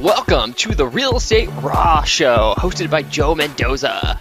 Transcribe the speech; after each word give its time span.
Welcome 0.00 0.54
to 0.54 0.74
the 0.74 0.86
Real 0.86 1.18
Estate 1.18 1.50
Raw 1.60 2.04
Show, 2.04 2.54
hosted 2.56 2.90
by 2.90 3.02
Joe 3.02 3.34
Mendoza. 3.34 4.18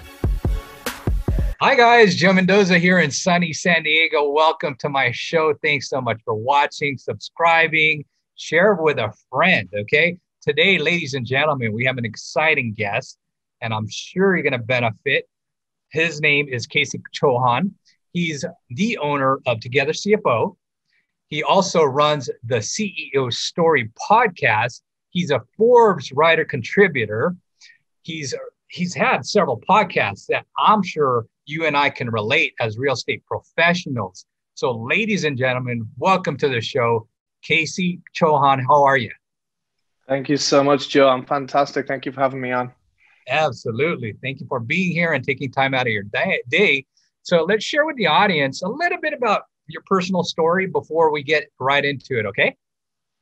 Hi, 1.61 1.73
guys. 1.73 2.17
Joe 2.17 2.33
Mendoza 2.33 2.77
here 2.77 2.99
in 2.99 3.09
sunny 3.09 3.53
San 3.53 3.83
Diego. 3.83 4.29
Welcome 4.29 4.75
to 4.79 4.89
my 4.89 5.11
show. 5.13 5.53
Thanks 5.63 5.87
so 5.87 6.01
much 6.01 6.19
for 6.25 6.33
watching, 6.33 6.97
subscribing, 6.97 8.03
share 8.35 8.75
with 8.75 8.97
a 8.97 9.13
friend. 9.31 9.69
Okay. 9.73 10.17
Today, 10.41 10.79
ladies 10.79 11.13
and 11.13 11.25
gentlemen, 11.25 11.71
we 11.71 11.85
have 11.85 11.97
an 11.97 12.03
exciting 12.03 12.73
guest, 12.73 13.17
and 13.61 13.73
I'm 13.73 13.87
sure 13.89 14.35
you're 14.35 14.43
going 14.43 14.51
to 14.51 14.59
benefit. 14.59 15.29
His 15.93 16.19
name 16.19 16.49
is 16.49 16.67
KC 16.67 17.01
Chohan. 17.15 17.71
He's 18.11 18.43
the 18.69 18.97
owner 18.97 19.39
of 19.47 19.61
Together 19.61 19.93
CFO. 19.93 20.57
He 21.29 21.41
also 21.41 21.83
runs 21.85 22.29
the 22.43 22.57
CEO 22.57 23.31
Story 23.31 23.89
podcast. 24.11 24.81
He's 25.11 25.31
a 25.31 25.41
Forbes 25.57 26.11
writer 26.11 26.45
contributor. 26.45 27.35
He's 28.03 28.33
he's 28.67 28.93
had 28.93 29.25
several 29.25 29.59
podcasts 29.67 30.27
that 30.27 30.45
I'm 30.57 30.83
sure 30.83 31.25
you 31.45 31.65
and 31.65 31.75
I 31.75 31.89
can 31.89 32.09
relate 32.09 32.53
as 32.59 32.77
real 32.77 32.93
estate 32.93 33.23
professionals. 33.25 34.25
So, 34.53 34.71
ladies 34.71 35.23
and 35.23 35.37
gentlemen, 35.37 35.87
welcome 35.97 36.37
to 36.37 36.49
the 36.49 36.61
show. 36.61 37.07
KC 37.47 38.01
Chohan. 38.13 38.61
how 38.67 38.83
are 38.83 38.97
you? 38.97 39.11
Thank 40.07 40.27
you 40.27 40.37
so 40.37 40.63
much, 40.63 40.89
Joe. 40.89 41.07
I'm 41.07 41.25
fantastic. 41.25 41.87
Thank 41.87 42.05
you 42.05 42.11
for 42.11 42.19
having 42.19 42.41
me 42.41 42.51
on. 42.51 42.73
Absolutely. 43.29 44.15
Thank 44.21 44.41
you 44.41 44.47
for 44.47 44.59
being 44.59 44.91
here 44.91 45.13
and 45.13 45.23
taking 45.23 45.51
time 45.51 45.73
out 45.73 45.87
of 45.87 45.93
your 45.93 46.03
day. 46.03 46.85
So, 47.23 47.45
let's 47.45 47.63
share 47.63 47.85
with 47.85 47.95
the 47.95 48.07
audience 48.07 48.61
a 48.61 48.67
little 48.67 48.99
bit 49.01 49.13
about 49.13 49.43
your 49.67 49.81
personal 49.87 50.23
story 50.23 50.67
before 50.67 51.11
we 51.11 51.23
get 51.23 51.49
right 51.59 51.85
into 51.85 52.19
it, 52.19 52.25
okay? 52.25 52.55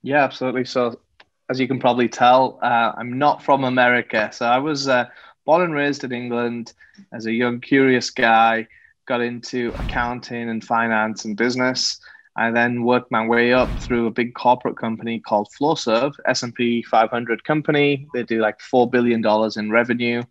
Yeah, 0.01 0.23
absolutely. 0.23 0.65
So, 0.65 0.99
as 1.49 1.59
you 1.59 1.67
can 1.67 1.79
probably 1.79 2.09
tell, 2.09 2.59
uh, 2.61 2.93
I'm 2.97 3.17
not 3.17 3.43
from 3.43 3.63
America. 3.63 4.29
So, 4.31 4.45
I 4.45 4.57
was 4.57 4.87
uh, 4.87 5.05
born 5.45 5.63
and 5.63 5.73
raised 5.73 6.03
in 6.03 6.11
England 6.11 6.73
as 7.13 7.26
a 7.26 7.31
young, 7.31 7.59
curious 7.62 8.09
guy, 8.09 8.67
got 9.07 9.21
into 9.21 9.73
accounting 9.79 10.49
and 10.49 10.63
finance 10.63 11.26
and 11.26 11.37
business. 11.37 11.99
I 12.35 12.51
then 12.51 12.84
worked 12.84 13.09
my 13.09 13.26
way 13.26 13.51
up 13.51 13.79
through 13.79 14.05
a 14.05 14.12
big 14.12 14.35
corporate 14.35 14.77
company 14.77 15.20
called 15.20 15.48
Flowserve, 15.59 16.13
S&P 16.27 16.84
500 16.84 17.43
company. 17.43 18.07
They 18.13 18.23
do 18.23 18.39
like 18.39 18.59
$4 18.59 18.91
billion 18.91 19.23
in 19.57 19.71
revenue. 19.71 20.21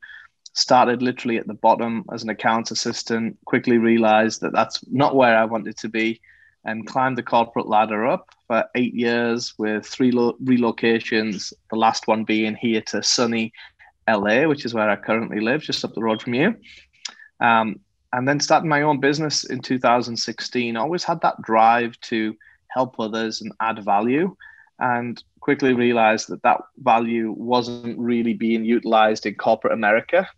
Started 0.53 1.03
literally 1.03 1.36
at 1.36 1.48
the 1.48 1.55
bottom 1.55 2.05
as 2.12 2.23
an 2.23 2.28
accounts 2.28 2.70
assistant, 2.70 3.36
quickly 3.45 3.78
realized 3.78 4.41
that 4.42 4.53
that's 4.53 4.80
not 4.89 5.17
where 5.17 5.36
I 5.36 5.45
wanted 5.47 5.77
to 5.78 5.89
be 5.89 6.20
and 6.67 6.86
climbed 6.86 7.17
the 7.17 7.22
corporate 7.22 7.69
ladder 7.69 8.06
up 8.06 8.34
for 8.48 8.64
eight 8.75 8.92
years 8.92 9.55
with 9.56 9.86
three 9.86 10.11
lo- 10.11 10.36
relocations, 10.42 11.53
the 11.70 11.77
last 11.77 12.08
one 12.08 12.25
being 12.25 12.56
here 12.56 12.83
to 12.83 13.03
sunny 13.03 13.53
LA, 14.08 14.47
which 14.47 14.64
is 14.64 14.75
where 14.75 14.91
I 14.91 14.97
currently 14.97 15.41
live, 15.41 15.62
just 15.62 15.84
up 15.84 15.95
the 15.95 16.03
road 16.03 16.20
from 16.20 16.34
you. 16.34 16.56
Um, 17.41 17.81
and 18.12 18.27
then 18.27 18.41
starting 18.41 18.69
my 18.69 18.83
own 18.83 18.98
business 18.98 19.45
in 19.45 19.61
2016. 19.61 20.77
I 20.77 20.81
always 20.81 21.05
had 21.05 21.20
that 21.20 21.41
drive 21.42 21.98
to 22.03 22.36
help 22.69 22.98
others 22.98 23.41
and 23.42 23.53
add 23.61 23.84
value, 23.84 24.36
and 24.78 25.23
quickly 25.41 25.73
realized 25.73 26.28
that 26.28 26.42
that 26.42 26.61
value 26.78 27.33
wasn't 27.33 27.98
really 27.98 28.34
being 28.34 28.64
utilized 28.64 29.25
in 29.25 29.34
corporate 29.36 29.73
America. 29.73 30.28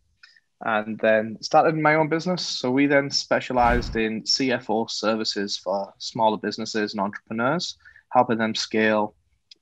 And 0.65 0.99
then 0.99 1.39
started 1.41 1.77
my 1.77 1.95
own 1.95 2.09
business. 2.09 2.45
So 2.45 2.71
we 2.71 2.87
then 2.87 3.11
specialized 3.11 3.95
in 3.95 4.23
CFO 4.23 4.91
services 4.91 5.57
for 5.57 5.95
smaller 5.99 6.37
businesses 6.37 6.93
and 6.93 7.01
entrepreneurs, 7.01 7.77
helping 8.11 8.39
them 8.39 8.55
scale 8.55 9.15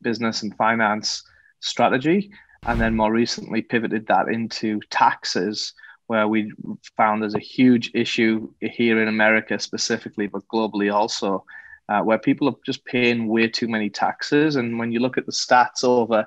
business 0.03 0.43
and 0.43 0.57
finance 0.57 1.23
strategy 1.61 2.31
and 2.67 2.81
then 2.81 2.97
more 2.97 3.13
recently 3.13 3.63
pivoted 3.63 4.07
that 4.09 4.29
into 4.29 4.81
taxes 4.91 5.73
where 6.09 6.29
we 6.29 6.53
found 6.97 7.23
there's 7.23 7.35
a 7.35 7.41
huge 7.41 7.91
issue 7.95 8.53
here 8.61 9.01
in 9.01 9.09
america 9.09 9.59
specifically 9.59 10.27
but 10.27 10.47
globally 10.53 10.93
also 10.93 11.45
uh, 11.89 12.01
where 12.01 12.19
people 12.19 12.49
are 12.49 12.57
just 12.65 12.85
paying 12.85 13.29
way 13.29 13.49
too 13.49 13.69
many 13.69 13.89
taxes 13.89 14.57
and 14.57 14.79
when 14.79 14.93
you 14.93 15.01
look 15.01 15.17
at 15.17 15.27
the 15.27 15.33
stats 15.33 15.85
over 15.85 16.27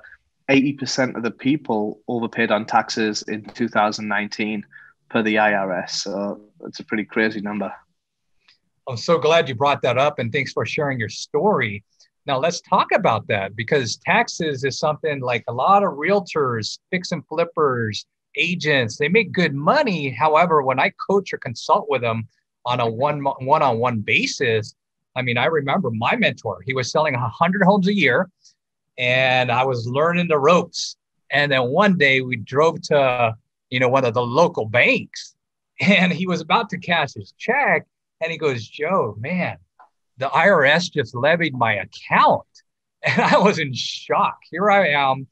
80% 0.50 1.16
of 1.16 1.22
the 1.22 1.30
people 1.30 2.00
overpaid 2.08 2.50
on 2.50 2.66
taxes 2.66 3.22
in 3.28 3.44
2019 3.44 4.66
per 5.08 5.22
the 5.22 5.36
irs 5.36 5.90
so 5.90 6.40
it's 6.64 6.80
a 6.80 6.84
pretty 6.84 7.04
crazy 7.04 7.40
number. 7.40 7.72
I'm 8.88 8.96
so 8.96 9.18
glad 9.18 9.48
you 9.48 9.54
brought 9.54 9.82
that 9.82 9.96
up 9.96 10.18
and 10.18 10.32
thanks 10.32 10.52
for 10.52 10.66
sharing 10.66 10.98
your 10.98 11.08
story. 11.08 11.84
Now 12.26 12.38
let's 12.38 12.60
talk 12.60 12.88
about 12.92 13.28
that 13.28 13.54
because 13.54 13.96
taxes 14.04 14.64
is 14.64 14.78
something 14.78 15.20
like 15.20 15.44
a 15.46 15.52
lot 15.52 15.84
of 15.84 15.92
realtors, 15.92 16.78
fix 16.90 17.12
and 17.12 17.24
flippers, 17.28 18.04
agents, 18.36 18.96
they 18.98 19.08
make 19.08 19.32
good 19.32 19.54
money. 19.54 20.10
However, 20.10 20.62
when 20.62 20.80
I 20.80 20.92
coach 21.08 21.32
or 21.32 21.38
consult 21.38 21.86
with 21.88 22.02
them 22.02 22.26
on 22.66 22.80
a 22.80 22.90
one 22.90 23.22
one-on-one 23.22 24.00
basis, 24.00 24.74
I 25.16 25.22
mean, 25.22 25.38
I 25.38 25.46
remember 25.46 25.90
my 25.90 26.16
mentor, 26.16 26.60
he 26.64 26.74
was 26.74 26.90
selling 26.90 27.14
100 27.14 27.62
homes 27.62 27.88
a 27.88 27.94
year 27.94 28.28
and 29.00 29.50
I 29.50 29.64
was 29.64 29.88
learning 29.88 30.28
the 30.28 30.38
ropes. 30.38 30.94
And 31.32 31.50
then 31.50 31.70
one 31.70 31.96
day 31.96 32.20
we 32.20 32.36
drove 32.36 32.82
to, 32.82 33.34
you 33.70 33.80
know, 33.80 33.88
one 33.88 34.04
of 34.04 34.12
the 34.12 34.22
local 34.22 34.66
banks 34.66 35.34
and 35.80 36.12
he 36.12 36.26
was 36.26 36.42
about 36.42 36.68
to 36.70 36.78
cash 36.78 37.14
his 37.14 37.32
check 37.38 37.86
and 38.20 38.30
he 38.30 38.36
goes, 38.36 38.68
"Joe, 38.68 39.16
man, 39.18 39.56
the 40.18 40.28
IRS 40.28 40.92
just 40.92 41.14
levied 41.14 41.54
my 41.54 41.74
account. 41.74 42.46
And 43.02 43.18
I 43.18 43.38
was 43.38 43.58
in 43.58 43.72
shock. 43.72 44.36
Here 44.50 44.70
I 44.70 44.88
am 44.88 45.26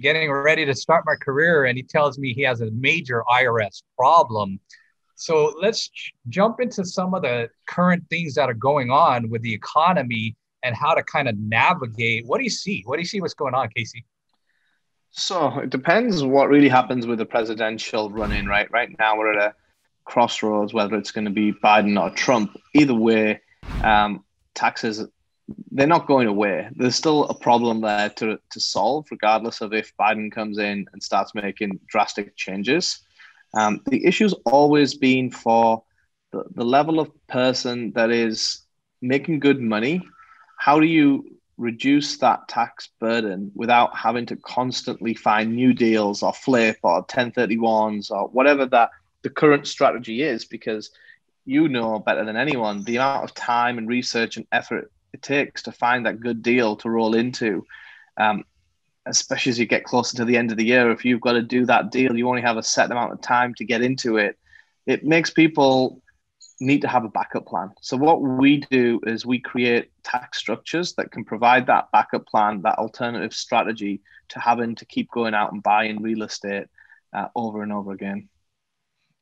getting 0.00 0.32
ready 0.32 0.64
to 0.64 0.74
start 0.74 1.04
my 1.06 1.14
career, 1.14 1.66
and 1.66 1.76
he 1.76 1.84
tells 1.84 2.18
me 2.18 2.34
he 2.34 2.42
has 2.42 2.62
a 2.62 2.70
major 2.72 3.22
IRS 3.30 3.84
problem. 3.96 4.58
So 5.14 5.54
let's 5.62 5.88
jump 6.28 6.58
into 6.58 6.84
some 6.84 7.14
of 7.14 7.22
the 7.22 7.48
current 7.68 8.02
things 8.10 8.34
that 8.34 8.50
are 8.50 8.54
going 8.54 8.90
on 8.90 9.30
with 9.30 9.40
the 9.42 9.54
economy 9.54 10.34
and 10.62 10.74
how 10.76 10.94
to 10.94 11.02
kind 11.02 11.28
of 11.28 11.38
navigate. 11.38 12.26
What 12.26 12.38
do 12.38 12.44
you 12.44 12.50
see? 12.50 12.82
What 12.84 12.96
do 12.96 13.02
you 13.02 13.08
see 13.08 13.20
what's 13.20 13.34
going 13.34 13.54
on, 13.54 13.68
KC? 13.76 14.04
So 15.10 15.58
it 15.58 15.70
depends 15.70 16.22
what 16.22 16.48
really 16.48 16.68
happens 16.68 17.06
with 17.06 17.18
the 17.18 17.26
presidential 17.26 18.10
run 18.10 18.32
in, 18.32 18.46
right? 18.46 18.70
Right 18.70 18.96
now, 18.98 19.18
we're 19.18 19.32
at 19.32 19.50
a 19.50 19.54
crossroads, 20.04 20.72
whether 20.72 20.96
it's 20.96 21.10
going 21.10 21.26
to 21.26 21.30
be 21.30 21.52
Biden 21.52 22.00
or 22.00 22.10
Trump. 22.10 22.56
Either 22.74 22.94
way, 22.94 23.40
um, 23.82 24.24
taxes 24.54 25.06
they're 25.70 25.86
not 25.86 26.06
going 26.06 26.28
away. 26.28 26.68
There's 26.76 26.94
still 26.94 27.24
a 27.24 27.34
problem 27.34 27.80
there 27.80 28.08
to, 28.10 28.38
to 28.50 28.60
solve, 28.60 29.06
regardless 29.10 29.60
of 29.60 29.72
if 29.72 29.92
Biden 29.98 30.30
comes 30.30 30.58
in 30.58 30.86
and 30.92 31.02
starts 31.02 31.34
making 31.34 31.80
drastic 31.88 32.36
changes. 32.36 33.00
Um, 33.54 33.80
the 33.86 34.04
issue's 34.04 34.34
always 34.46 34.94
been 34.94 35.30
for 35.30 35.82
the, 36.32 36.44
the 36.54 36.64
level 36.64 37.00
of 37.00 37.10
person 37.26 37.92
that 37.92 38.10
is 38.10 38.62
making 39.00 39.40
good 39.40 39.60
money. 39.60 40.00
How 40.62 40.78
do 40.78 40.86
you 40.86 41.24
reduce 41.56 42.18
that 42.18 42.46
tax 42.46 42.88
burden 43.00 43.50
without 43.52 43.96
having 43.96 44.26
to 44.26 44.36
constantly 44.36 45.12
find 45.12 45.56
new 45.56 45.72
deals 45.72 46.22
or 46.22 46.32
flip 46.32 46.76
or 46.84 47.04
1031s 47.04 48.12
or 48.12 48.28
whatever 48.28 48.66
that 48.66 48.90
the 49.22 49.30
current 49.30 49.66
strategy 49.66 50.22
is? 50.22 50.44
Because 50.44 50.92
you 51.46 51.66
know 51.66 51.98
better 51.98 52.24
than 52.24 52.36
anyone 52.36 52.84
the 52.84 52.94
amount 52.94 53.24
of 53.24 53.34
time 53.34 53.76
and 53.76 53.88
research 53.88 54.36
and 54.36 54.46
effort 54.52 54.92
it 55.12 55.20
takes 55.20 55.62
to 55.62 55.72
find 55.72 56.06
that 56.06 56.20
good 56.20 56.44
deal 56.44 56.76
to 56.76 56.88
roll 56.88 57.16
into. 57.16 57.66
Um, 58.16 58.44
especially 59.04 59.50
as 59.50 59.58
you 59.58 59.66
get 59.66 59.82
closer 59.82 60.16
to 60.18 60.24
the 60.24 60.36
end 60.36 60.52
of 60.52 60.58
the 60.58 60.66
year, 60.66 60.92
if 60.92 61.04
you've 61.04 61.20
got 61.20 61.32
to 61.32 61.42
do 61.42 61.66
that 61.66 61.90
deal, 61.90 62.16
you 62.16 62.28
only 62.28 62.42
have 62.42 62.56
a 62.56 62.62
set 62.62 62.88
amount 62.88 63.12
of 63.12 63.20
time 63.20 63.52
to 63.54 63.64
get 63.64 63.82
into 63.82 64.16
it. 64.16 64.38
It 64.86 65.04
makes 65.04 65.30
people 65.30 66.01
need 66.62 66.82
to 66.82 66.88
have 66.88 67.04
a 67.04 67.08
backup 67.08 67.46
plan. 67.46 67.70
So 67.80 67.96
what 67.96 68.22
we 68.22 68.58
do 68.70 69.00
is 69.04 69.26
we 69.26 69.38
create 69.38 69.90
tax 70.04 70.38
structures 70.38 70.94
that 70.94 71.10
can 71.10 71.24
provide 71.24 71.66
that 71.66 71.90
backup 71.92 72.26
plan, 72.26 72.62
that 72.62 72.78
alternative 72.78 73.34
strategy 73.34 74.00
to 74.28 74.38
having 74.38 74.74
to 74.76 74.84
keep 74.84 75.10
going 75.10 75.34
out 75.34 75.52
and 75.52 75.62
buying 75.62 76.00
real 76.00 76.22
estate 76.22 76.66
uh, 77.12 77.28
over 77.34 77.62
and 77.62 77.72
over 77.72 77.92
again. 77.92 78.28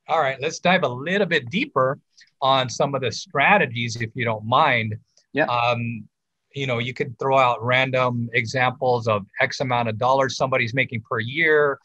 All 0.07 0.21
right, 0.21 0.41
let's 0.41 0.59
dive 0.59 0.83
a 0.83 0.89
little 0.89 1.27
bit 1.27 1.51
deeper 1.51 1.99
on 2.43 2.69
some 2.69 2.95
of 2.95 3.01
the 3.01 3.13
strategies, 3.13 3.97
if 3.97 4.11
you 4.15 4.25
don't 4.25 4.45
mind. 4.45 4.97
Yeah. 5.33 5.47
Um, 5.47 6.09
you 6.55 6.67
know, 6.67 6.79
you 6.79 6.93
could 6.93 7.19
throw 7.19 7.39
out 7.39 7.65
random 7.65 8.29
examples 8.35 9.07
of 9.07 9.25
X 9.41 9.61
amount 9.61 9.89
of 9.89 9.99
dollars 9.99 10.37
somebody's 10.37 10.75
making 10.75 11.03
per 11.09 11.21
year. 11.21 11.79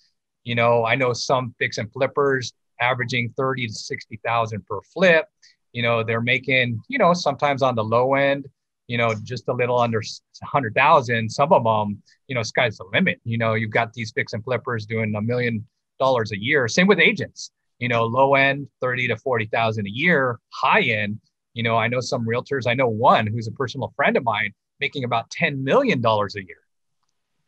You 0.44 0.56
know, 0.56 0.86
I 0.86 0.96
know 0.96 1.14
some 1.14 1.54
fix 1.60 1.78
and 1.78 1.92
flippers 1.92 2.54
averaging 2.80 3.34
30 3.38 3.68
to 3.68 3.74
60,000 3.74 4.66
per 4.66 4.82
flip. 4.94 5.26
You 5.74 5.84
know, 5.84 6.04
they're 6.04 6.22
making, 6.22 6.82
you 6.88 6.98
know, 6.98 7.14
sometimes 7.14 7.62
on 7.62 7.76
the 7.76 7.84
low 7.84 8.16
end, 8.16 8.48
you 8.88 8.98
know, 8.98 9.14
just 9.24 9.48
a 9.48 9.54
little 9.54 9.80
under 9.80 10.02
100,000. 10.40 11.30
Some 11.30 11.52
of 11.52 11.64
them, 11.64 12.02
you 12.28 12.36
know, 12.36 12.44
sky's 12.44 12.78
the 12.78 12.86
limit. 12.94 13.20
You 13.24 13.38
know, 13.38 13.56
you've 13.56 13.72
got 13.72 13.94
these 13.94 14.12
fix 14.12 14.34
and 14.34 14.44
flippers 14.44 14.86
doing 14.86 15.14
a 15.16 15.22
million 15.22 15.66
dollars 16.00 16.32
a 16.32 16.42
year. 16.42 16.68
Same 16.68 16.88
with 16.88 17.00
agents 17.00 17.52
you 17.80 17.90
know, 17.90 18.06
low 18.06 18.36
end 18.36 18.68
30 18.82 19.10
to 19.10 19.18
40,000 19.18 19.86
a 19.86 19.90
year, 19.90 20.40
high 20.54 20.82
end, 20.82 21.20
you 21.54 21.64
know, 21.64 21.78
I 21.78 21.88
know 21.88 22.00
some 22.00 22.26
realtors, 22.26 22.68
I 22.68 22.74
know 22.74 22.88
one 22.88 23.28
who's 23.28 23.48
a 23.48 23.52
personal 23.52 23.94
friend 23.96 24.18
of 24.18 24.24
mine 24.24 24.54
making 24.80 25.04
about 25.04 25.30
$10 25.32 25.60
million 25.60 26.04
a 26.06 26.28
year. 26.36 26.65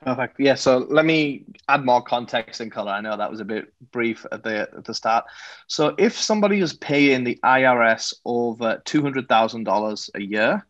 Perfect. 0.04 0.40
Yeah. 0.40 0.56
So 0.56 0.78
let 0.90 1.06
me 1.06 1.46
add 1.68 1.84
more 1.84 2.02
context 2.02 2.62
and 2.62 2.72
color. 2.72 2.92
I 2.92 3.02
know 3.02 3.18
that 3.18 3.32
was 3.32 3.40
a 3.40 3.46
bit 3.46 3.74
brief 3.92 4.26
at 4.32 4.44
the 4.44 4.70
at 4.76 4.86
the 4.86 4.94
start. 4.94 5.26
So 5.68 5.96
if 5.98 6.18
somebody 6.18 6.60
is 6.60 6.74
paying 6.74 7.24
the 7.24 7.40
IRS 7.44 8.14
over 8.24 8.82
two 8.86 9.02
hundred 9.02 9.28
thousand 9.28 9.64
dollars 9.64 10.10
a 10.14 10.22
year, 10.22 10.66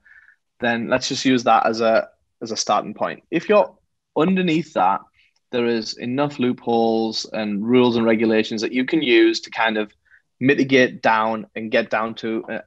then 0.60 0.88
let's 0.88 1.10
just 1.10 1.26
use 1.26 1.44
that 1.44 1.66
as 1.66 1.82
a 1.82 2.08
as 2.42 2.52
a 2.52 2.58
starting 2.58 2.94
point. 2.94 3.24
If 3.30 3.50
you're 3.50 3.76
underneath 4.16 4.74
that, 4.74 5.02
there 5.52 5.66
is 5.66 5.98
enough 5.98 6.40
loopholes 6.40 7.26
and 7.34 7.66
rules 7.66 7.98
and 7.98 8.06
regulations 8.06 8.62
that 8.62 8.72
you 8.72 8.86
can 8.86 9.02
use 9.02 9.42
to 9.42 9.50
kind 9.50 9.78
of 9.78 9.92
mitigate 10.40 11.02
down 11.02 11.48
and 11.56 11.72
get 11.72 11.90
down 11.90 12.16
to 12.16 12.44
a, 12.50 12.62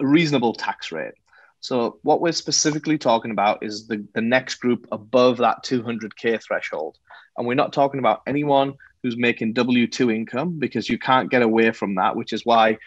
reasonable 0.00 0.54
tax 0.54 0.92
rate. 0.92 1.14
So 1.60 1.98
what 2.02 2.20
we're 2.20 2.32
specifically 2.32 2.98
talking 2.98 3.30
about 3.30 3.62
is 3.62 3.86
the, 3.86 4.06
the 4.14 4.20
next 4.20 4.56
group 4.56 4.86
above 4.92 5.38
that 5.38 5.64
200K 5.64 6.42
threshold. 6.42 6.98
And 7.36 7.46
we're 7.46 7.54
not 7.54 7.72
talking 7.72 8.00
about 8.00 8.22
anyone 8.26 8.74
who's 9.02 9.16
making 9.16 9.54
W2 9.54 10.14
income 10.14 10.58
because 10.58 10.88
you 10.88 10.98
can't 10.98 11.30
get 11.30 11.42
away 11.42 11.70
from 11.70 11.94
that, 11.96 12.16
which 12.16 12.32
is 12.32 12.44
why 12.44 12.78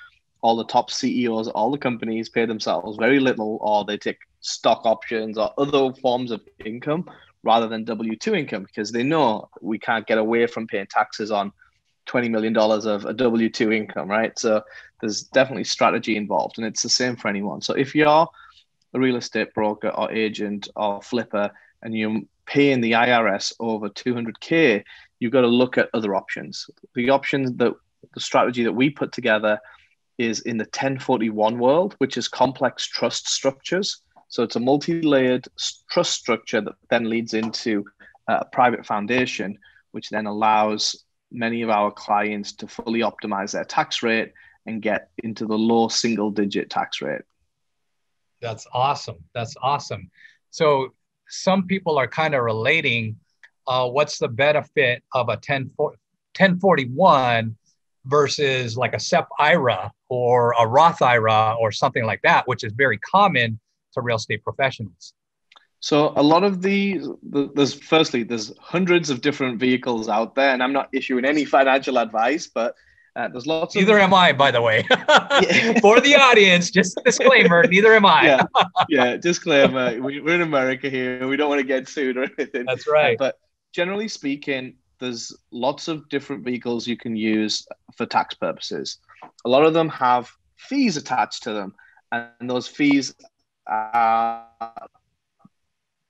all 0.42 0.56
the 0.56 0.66
top 0.66 0.90
CEOs, 0.90 1.48
all 1.50 1.72
the 1.72 1.78
companies 1.78 2.30
pay 2.30 2.46
themselves 2.46 2.98
very 2.98 3.20
little 3.20 3.58
or 3.62 3.86
they 3.86 3.98
take 3.98 4.18
stock 4.40 4.82
options 4.86 5.38
or 5.38 5.54
other 5.58 5.94
forms 6.02 6.32
of 6.32 6.42
income 6.66 7.10
rather 7.44 7.68
than 7.68 7.84
W 7.86 8.16
2 8.16 8.36
income 8.36 8.64
because 8.64 8.92
they 8.92 9.04
know 9.04 9.50
we 9.62 9.78
can't 9.78 10.08
get 10.08 10.18
away 10.18 10.48
from 10.48 10.68
paying 10.68 10.88
taxes 10.88 11.32
on 11.32 11.52
$20 12.08 12.30
million 12.30 12.56
of 12.58 13.06
a 13.06 13.14
W 13.14 13.50
2 13.50 13.72
income, 13.72 14.10
right? 14.10 14.38
So 14.38 14.62
there's 15.00 15.24
definitely 15.24 15.64
strategy 15.64 16.18
involved, 16.18 16.58
and 16.58 16.68
it's 16.68 16.84
the 16.84 16.90
same 16.90 17.16
for 17.16 17.28
anyone. 17.28 17.62
So 17.62 17.74
if 17.74 17.96
you're 17.96 18.28
a 18.94 19.00
real 19.00 19.16
estate 19.16 19.54
broker 19.54 19.90
or 19.90 20.12
agent 20.12 20.68
or 20.76 21.02
flipper 21.02 21.52
and 21.82 21.96
you're 21.96 22.22
paying 22.46 22.82
the 22.82 22.92
IRS 22.92 23.54
over 23.60 23.90
200K, 23.90 24.84
you've 25.20 25.32
got 25.32 25.42
to 25.42 25.48
look 25.48 25.78
at 25.78 25.90
other 25.94 26.16
options. 26.16 26.70
The 26.96 27.10
options 27.10 27.54
that 27.58 27.74
the 28.14 28.20
strategy 28.20 28.64
that 28.64 28.74
we 28.74 28.90
put 28.90 29.12
together 29.12 29.60
is 30.18 30.42
in 30.42 30.58
the 30.58 30.66
1041 30.66 31.58
world, 31.58 31.96
which 32.00 32.18
is 32.18 32.28
complex 32.28 32.86
trust 32.86 33.30
structures. 33.30 34.02
So 34.28 34.44
it's 34.44 34.56
a 34.56 34.60
multi-layered 34.60 35.48
trust 35.90 36.14
structure 36.14 36.62
that 36.62 36.76
then 36.90 37.10
leads 37.10 37.34
into 37.34 37.86
a 38.28 38.46
private 38.46 38.86
foundation, 38.86 39.58
which 39.92 40.10
then 40.10 40.26
allows 40.26 41.04
many 41.32 41.62
of 41.62 41.70
our 41.70 41.92
clients 41.92 42.52
to 42.54 42.68
fully 42.68 43.00
optimize 43.00 43.54
their 43.54 43.64
tax 43.64 44.04
rate 44.04 44.34
and 44.66 44.82
get 44.82 45.10
into 45.24 45.46
the 45.46 45.58
low 45.58 45.88
single-digit 45.88 46.70
tax 46.70 47.02
rate. 47.02 47.22
That's 48.42 48.68
awesome. 48.74 49.18
That's 49.34 49.56
awesome. 49.62 50.10
So 50.50 50.94
some 51.28 51.68
people 51.68 51.98
are 51.98 52.08
kind 52.08 52.36
of 52.36 52.44
relating 52.44 53.18
uh, 53.68 53.88
what's 53.88 54.18
the 54.18 54.28
benefit 54.28 55.04
of 55.14 55.30
a 55.30 55.38
10, 55.38 55.72
1041 55.76 57.56
versus 58.06 58.76
like 58.76 58.94
a 58.94 59.00
SEP 59.00 59.28
IRA 59.38 59.92
or 60.10 60.54
a 60.60 60.66
Roth 60.66 61.02
IRA 61.02 61.56
or 61.60 61.72
something 61.72 62.04
like 62.04 62.22
that, 62.24 62.48
which 62.48 62.64
is 62.64 62.74
very 62.74 62.98
common 62.98 63.60
to 63.94 64.02
real 64.02 64.18
estate 64.18 64.44
professionals? 64.44 65.14
So 65.80 66.14
a 66.16 66.22
lot 66.22 66.44
of 66.44 66.62
the, 66.62 67.00
the, 67.24 67.52
there's 67.56 67.74
firstly 67.74 68.24
there's 68.24 68.56
hundreds 68.60 69.10
of 69.10 69.22
different 69.22 69.60
vehicles 69.60 70.10
out 70.10 70.36
there, 70.36 70.54
and 70.54 70.62
I'm 70.62 70.74
not 70.74 70.90
issuing 70.94 71.26
any 71.26 71.44
financial 71.44 71.98
advice, 71.98 72.48
but 72.48 72.76
uh, 73.16 73.28
there's 73.28 73.46
lots. 73.46 73.76
Of 73.76 73.82
neither 73.82 73.98
of, 73.98 74.04
am 74.04 74.14
I, 74.14 74.32
by 74.32 74.52
the 74.52 74.62
way. 74.62 74.84
For 75.82 76.00
the 76.00 76.16
audience, 76.18 76.72
just 76.72 76.98
disclaimer: 77.04 77.64
neither 77.70 77.94
am 77.94 78.06
I. 78.06 78.26
yeah, 78.26 78.44
yeah. 78.90 79.18
Disclaimer: 79.18 80.02
we, 80.02 80.20
are 80.20 80.30
in 80.30 80.42
America 80.42 80.90
here. 80.90 81.28
We 81.28 81.36
don't 81.36 81.50
want 81.50 81.60
to 81.60 81.68
get 81.68 81.90
sued 81.90 82.18
or 82.18 82.24
anything. 82.24 82.66
That's 82.66 82.88
right. 82.88 83.18
But 83.18 83.38
generally 83.74 84.08
speaking, 84.08 84.76
there's 85.00 85.36
lots 85.52 85.90
of 85.90 86.08
different 86.08 86.46
vehicles 86.46 86.88
you 86.88 86.96
can 86.96 87.16
use 87.18 87.68
for 87.98 88.06
tax 88.06 88.34
purposes. 88.36 88.98
A 89.44 89.50
lot 89.50 89.66
of 89.66 89.74
them 89.74 89.90
have 89.90 90.32
fees 90.56 90.96
attached 90.96 91.44
to 91.44 91.54
them, 91.54 91.76
and 92.14 92.50
those 92.50 92.68
fees 92.68 93.14
are 93.68 94.48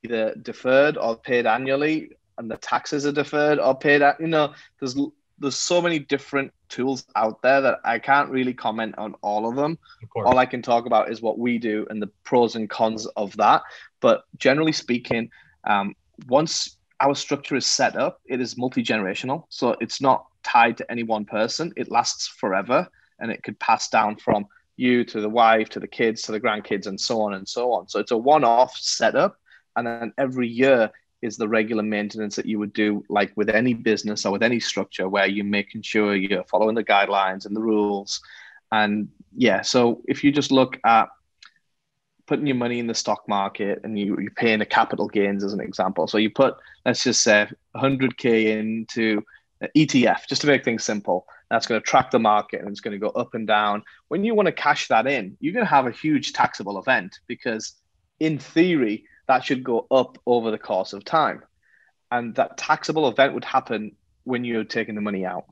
either 0.04 0.36
deferred 0.36 0.98
or 0.98 1.16
paid 1.16 1.48
annually, 1.48 2.12
and 2.38 2.50
the 2.50 2.58
taxes 2.58 3.08
are 3.08 3.12
deferred 3.12 3.58
or 3.58 3.76
paid. 3.76 4.04
You 4.20 4.28
know, 4.28 4.54
there's 4.80 4.96
there's 5.42 5.58
so 5.58 5.82
many 5.82 5.98
different 6.00 6.54
tools 6.70 7.04
out 7.16 7.42
there 7.42 7.62
that 7.62 7.80
I 7.84 7.98
can't 8.00 8.30
really 8.30 8.54
comment 8.54 8.96
on 8.98 9.16
all 9.22 9.50
of 9.50 9.56
them. 9.56 9.80
Of 10.04 10.26
all 10.26 10.38
I 10.38 10.46
can 10.46 10.62
talk 10.62 10.86
about 10.86 11.12
is 11.12 11.22
what 11.22 11.40
we 11.40 11.58
do 11.58 11.86
and 11.90 12.02
the 12.02 12.10
pros 12.24 12.56
and 12.56 12.70
cons 12.70 13.08
of 13.08 13.36
that. 13.38 13.64
But 14.02 14.24
generally 14.38 14.72
speaking, 14.72 15.32
um, 15.64 15.96
once 16.28 16.78
our 17.00 17.16
structure 17.16 17.56
is 17.56 17.66
set 17.66 17.96
up, 17.96 18.22
it 18.26 18.40
is 18.40 18.58
multi 18.58 18.84
generational. 18.84 19.46
So 19.50 19.76
it's 19.82 20.00
not 20.00 20.28
tied 20.44 20.78
to 20.78 20.92
any 20.92 21.04
one 21.04 21.26
person. 21.26 21.74
It 21.76 21.90
lasts 21.90 22.28
forever, 22.28 22.88
and 23.20 23.32
it 23.32 23.42
could 23.44 23.60
pass 23.60 23.90
down 23.90 24.18
from 24.18 24.46
you 24.78 25.04
to 25.06 25.22
the 25.22 25.30
wife 25.30 25.70
to 25.70 25.80
the 25.80 25.88
kids 25.88 26.22
to 26.24 26.32
the 26.32 26.40
grandkids 26.40 26.88
and 26.88 27.00
so 27.00 27.22
on 27.22 27.34
and 27.34 27.48
so 27.48 27.72
on. 27.74 27.88
So 27.90 28.00
it's 28.00 28.12
a 28.12 28.18
one-off 28.18 28.76
setup, 28.78 29.38
and 29.76 29.88
then 29.88 30.14
every 30.18 30.48
year 30.48 30.92
is 31.22 31.38
the 31.38 31.48
regular 31.48 31.84
maintenance 31.84 32.36
that 32.36 32.46
you 32.46 32.60
would 32.60 32.74
do, 32.74 33.04
like 33.10 33.32
with 33.36 33.50
any 33.50 33.74
business 33.74 34.26
or 34.26 34.32
with 34.32 34.44
any 34.44 34.60
structure, 34.60 35.08
where 35.08 35.28
you're 35.28 35.46
making 35.46 35.82
sure 35.82 36.16
you're 36.16 36.44
following 36.46 36.76
the 36.76 36.84
guidelines 36.84 37.46
and 37.46 37.56
the 37.56 37.62
rules. 37.62 38.22
And 38.72 39.10
yeah, 39.36 39.62
so 39.62 40.02
if 40.08 40.24
you 40.24 40.32
just 40.32 40.52
look 40.52 40.80
at 40.86 41.10
putting 42.28 42.48
your 42.48 42.56
money 42.56 42.80
in 42.80 42.88
the 42.88 42.94
stock 42.94 43.28
market 43.28 43.82
and 43.84 44.00
you, 44.00 44.18
you're 44.20 44.32
paying 44.32 44.62
a 44.62 44.66
capital 44.66 45.08
gains 45.08 45.44
as 45.44 45.54
an 45.54 45.60
example. 45.60 46.08
So 46.08 46.18
you 46.18 46.30
put, 46.30 46.56
let's 46.86 47.04
just 47.04 47.24
say, 47.24 47.50
100K 47.76 48.58
into 48.58 49.22
ETF, 49.76 50.28
just 50.28 50.42
to 50.42 50.48
make 50.48 50.64
things 50.64 50.84
simple. 50.84 51.26
That's 51.50 51.68
going 51.68 51.82
to 51.82 51.86
track 51.86 52.12
the 52.12 52.20
market 52.20 52.62
and 52.62 52.70
it's 52.70 52.80
going 52.80 52.94
to 52.94 53.06
go 53.06 53.10
up 53.10 53.34
and 53.34 53.46
down. 53.46 53.84
When 54.08 54.24
you 54.24 54.34
want 54.34 54.46
to 54.46 54.54
cash 54.54 54.88
that 54.88 55.08
in, 55.08 55.36
you're 55.42 55.54
going 55.54 55.66
to 55.66 55.70
have 55.70 55.88
a 55.88 55.92
huge 55.92 56.32
taxable 56.32 56.80
event 56.80 57.20
because, 57.28 57.74
in 58.22 58.40
theory, 58.40 59.04
that 59.28 59.44
should 59.44 59.64
go 59.64 59.88
up 59.92 60.18
over 60.26 60.52
the 60.52 60.58
course 60.58 60.94
of 60.94 61.06
time. 61.06 61.44
And 62.10 62.36
that 62.36 62.58
taxable 62.58 63.08
event 63.08 63.34
would 63.34 63.46
happen 63.46 63.96
when 64.24 64.44
you're 64.44 64.64
taking 64.64 64.96
the 64.96 65.02
money 65.02 65.26
out. 65.26 65.46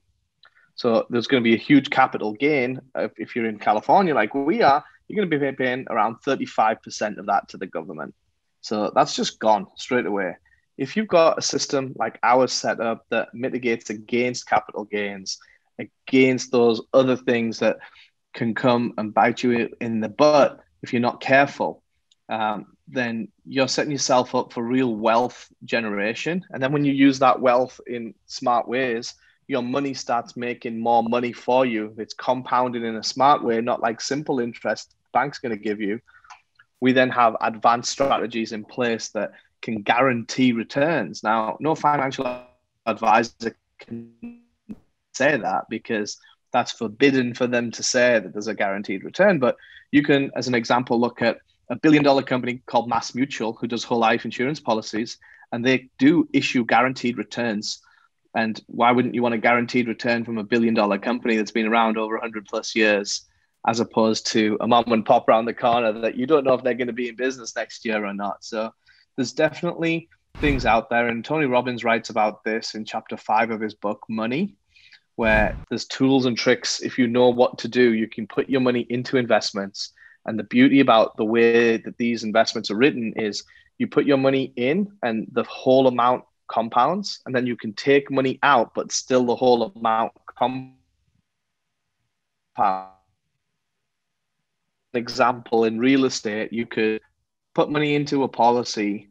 So 0.75 1.05
there's 1.09 1.27
going 1.27 1.43
to 1.43 1.49
be 1.49 1.55
a 1.55 1.59
huge 1.59 1.89
capital 1.89 2.33
gain 2.33 2.81
if 2.95 3.35
you're 3.35 3.47
in 3.47 3.59
California, 3.59 4.13
like 4.13 4.33
we 4.33 4.61
are. 4.61 4.83
You're 5.07 5.25
going 5.25 5.29
to 5.29 5.51
be 5.51 5.55
paying 5.55 5.85
around 5.89 6.17
35% 6.25 7.17
of 7.17 7.25
that 7.27 7.49
to 7.49 7.57
the 7.57 7.67
government. 7.67 8.13
So 8.61 8.91
that's 8.93 9.15
just 9.15 9.39
gone 9.39 9.67
straight 9.75 10.05
away 10.05 10.35
if 10.79 10.95
you've 10.95 11.09
got 11.09 11.37
a 11.37 11.41
system 11.41 11.93
like 11.97 12.17
ours 12.23 12.53
set 12.53 12.79
up 12.79 13.05
that 13.09 13.33
mitigates 13.33 13.89
against 13.89 14.47
capital 14.47 14.85
gains, 14.85 15.37
against 15.77 16.53
those 16.53 16.81
other 16.93 17.17
things 17.17 17.59
that 17.59 17.79
can 18.33 18.55
come 18.55 18.93
and 18.97 19.13
bite 19.13 19.43
you 19.43 19.69
in 19.81 19.99
the 19.99 20.07
butt 20.07 20.61
if 20.81 20.93
you're 20.93 21.01
not 21.01 21.19
careful, 21.19 21.83
um, 22.29 22.65
then 22.91 23.27
you're 23.45 23.67
setting 23.67 23.91
yourself 23.91 24.33
up 24.33 24.51
for 24.51 24.63
real 24.63 24.95
wealth 24.95 25.47
generation. 25.65 26.43
And 26.49 26.61
then 26.61 26.71
when 26.71 26.85
you 26.85 26.93
use 26.93 27.19
that 27.19 27.39
wealth 27.39 27.79
in 27.87 28.13
smart 28.25 28.67
ways, 28.67 29.13
your 29.47 29.61
money 29.61 29.93
starts 29.93 30.35
making 30.35 30.79
more 30.79 31.03
money 31.03 31.33
for 31.33 31.65
you. 31.65 31.93
It's 31.97 32.13
compounded 32.13 32.83
in 32.83 32.95
a 32.95 33.03
smart 33.03 33.43
way, 33.43 33.61
not 33.61 33.81
like 33.81 34.01
simple 34.01 34.39
interest 34.39 34.95
bank's 35.11 35.39
going 35.39 35.55
to 35.55 35.63
give 35.63 35.81
you. 35.81 35.99
We 36.81 36.93
then 36.93 37.09
have 37.09 37.35
advanced 37.41 37.91
strategies 37.91 38.51
in 38.51 38.63
place 38.63 39.09
that 39.09 39.31
can 39.61 39.81
guarantee 39.81 40.53
returns. 40.53 41.23
Now, 41.23 41.57
no 41.59 41.75
financial 41.75 42.43
advisor 42.85 43.55
can 43.79 44.13
say 45.13 45.37
that 45.37 45.65
because 45.69 46.17
that's 46.51 46.71
forbidden 46.71 47.33
for 47.33 47.47
them 47.47 47.71
to 47.71 47.83
say 47.83 48.19
that 48.19 48.33
there's 48.33 48.47
a 48.47 48.53
guaranteed 48.53 49.03
return. 49.03 49.39
But 49.39 49.57
you 49.91 50.03
can, 50.03 50.31
as 50.35 50.47
an 50.47 50.55
example, 50.55 50.99
look 50.99 51.21
at 51.21 51.39
a 51.69 51.75
billion 51.75 52.03
dollar 52.03 52.23
company 52.23 52.61
called 52.65 52.89
Mass 52.89 53.13
Mutual 53.13 53.53
who 53.53 53.67
does 53.67 53.83
whole 53.83 53.99
life 53.99 54.25
insurance 54.25 54.59
policies, 54.59 55.17
and 55.51 55.65
they 55.65 55.89
do 55.97 56.27
issue 56.33 56.65
guaranteed 56.65 57.17
returns. 57.17 57.81
And 58.35 58.59
why 58.67 58.91
wouldn't 58.91 59.15
you 59.15 59.23
want 59.23 59.35
a 59.35 59.39
guaranteed 59.39 59.87
return 59.87 60.23
from 60.23 60.37
a 60.37 60.43
billion 60.43 60.73
dollar 60.73 60.99
company 60.99 61.35
that's 61.35 61.51
been 61.51 61.67
around 61.67 61.97
over 61.97 62.15
100 62.15 62.45
plus 62.45 62.75
years, 62.75 63.27
as 63.67 63.79
opposed 63.79 64.27
to 64.27 64.57
a 64.61 64.67
mom 64.67 64.91
and 64.91 65.05
pop 65.05 65.27
around 65.27 65.45
the 65.45 65.53
corner 65.53 65.91
that 66.01 66.15
you 66.15 66.25
don't 66.25 66.43
know 66.43 66.53
if 66.53 66.63
they're 66.63 66.75
going 66.75 66.87
to 66.87 66.93
be 66.93 67.09
in 67.09 67.15
business 67.15 67.55
next 67.55 67.85
year 67.85 68.05
or 68.05 68.13
not? 68.13 68.43
So 68.43 68.71
there's 69.15 69.33
definitely 69.33 70.09
things 70.39 70.65
out 70.65 70.89
there, 70.89 71.07
and 71.07 71.25
Tony 71.25 71.45
Robbins 71.45 71.83
writes 71.83 72.09
about 72.09 72.43
this 72.43 72.75
in 72.75 72.85
chapter 72.85 73.17
five 73.17 73.51
of 73.51 73.59
his 73.59 73.73
book, 73.73 74.03
Money, 74.07 74.55
where 75.15 75.57
there's 75.69 75.85
tools 75.85 76.25
and 76.25 76.37
tricks. 76.37 76.79
If 76.81 76.97
you 76.97 77.07
know 77.07 77.29
what 77.29 77.57
to 77.59 77.67
do, 77.67 77.93
you 77.93 78.07
can 78.07 78.25
put 78.25 78.49
your 78.49 78.61
money 78.61 78.85
into 78.89 79.17
investments. 79.17 79.91
And 80.25 80.37
the 80.37 80.43
beauty 80.43 80.79
about 80.79 81.17
the 81.17 81.25
way 81.25 81.77
that 81.77 81.97
these 81.97 82.23
investments 82.23 82.69
are 82.69 82.75
written 82.75 83.13
is 83.15 83.43
you 83.77 83.87
put 83.87 84.05
your 84.05 84.17
money 84.17 84.51
in, 84.55 84.91
and 85.03 85.27
the 85.31 85.43
whole 85.43 85.87
amount 85.87 86.23
compounds, 86.47 87.21
and 87.25 87.33
then 87.33 87.47
you 87.47 87.55
can 87.55 87.73
take 87.73 88.11
money 88.11 88.39
out, 88.43 88.73
but 88.73 88.91
still 88.91 89.25
the 89.25 89.35
whole 89.35 89.71
amount 89.75 90.11
compounds. 90.37 90.75
An 92.57 92.87
example 94.93 95.63
in 95.63 95.79
real 95.79 96.05
estate, 96.05 96.51
you 96.51 96.65
could 96.65 96.99
put 97.53 97.69
money 97.69 97.95
into 97.95 98.23
a 98.23 98.27
policy 98.27 99.09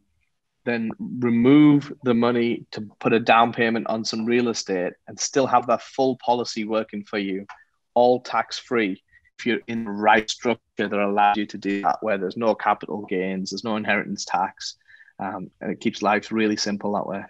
then 0.68 0.90
remove 1.00 1.90
the 2.02 2.12
money 2.12 2.66
to 2.72 2.82
put 3.00 3.14
a 3.14 3.18
down 3.18 3.52
payment 3.54 3.86
on 3.86 4.04
some 4.04 4.26
real 4.26 4.48
estate 4.48 4.92
and 5.06 5.18
still 5.18 5.46
have 5.46 5.66
that 5.66 5.80
full 5.80 6.18
policy 6.18 6.64
working 6.64 7.02
for 7.04 7.18
you, 7.18 7.46
all 7.94 8.20
tax 8.20 8.58
free. 8.58 9.02
If 9.38 9.46
you're 9.46 9.60
in 9.68 9.84
the 9.84 9.90
right 9.90 10.28
structure 10.28 10.60
that 10.78 10.92
allows 10.92 11.36
you 11.36 11.46
to 11.46 11.58
do 11.58 11.82
that, 11.82 11.98
where 12.00 12.18
there's 12.18 12.36
no 12.36 12.54
capital 12.54 13.06
gains, 13.08 13.50
there's 13.50 13.64
no 13.64 13.76
inheritance 13.76 14.24
tax, 14.24 14.76
um, 15.20 15.50
and 15.60 15.70
it 15.70 15.80
keeps 15.80 16.02
life 16.02 16.32
really 16.32 16.56
simple 16.56 16.92
that 16.94 17.06
way. 17.06 17.24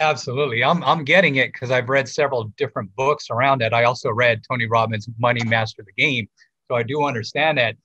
Absolutely. 0.00 0.64
I'm, 0.64 0.82
I'm 0.82 1.04
getting 1.04 1.36
it 1.36 1.52
because 1.52 1.70
I've 1.70 1.88
read 1.88 2.08
several 2.08 2.52
different 2.56 2.94
books 2.96 3.28
around 3.30 3.62
it. 3.62 3.72
I 3.72 3.84
also 3.84 4.10
read 4.10 4.42
Tony 4.48 4.66
Robbins' 4.66 5.08
Money 5.18 5.44
Master 5.44 5.84
the 5.84 5.92
Game. 5.92 6.28
So 6.68 6.76
I 6.76 6.82
do 6.82 7.04
understand 7.04 7.58
that 7.58 7.76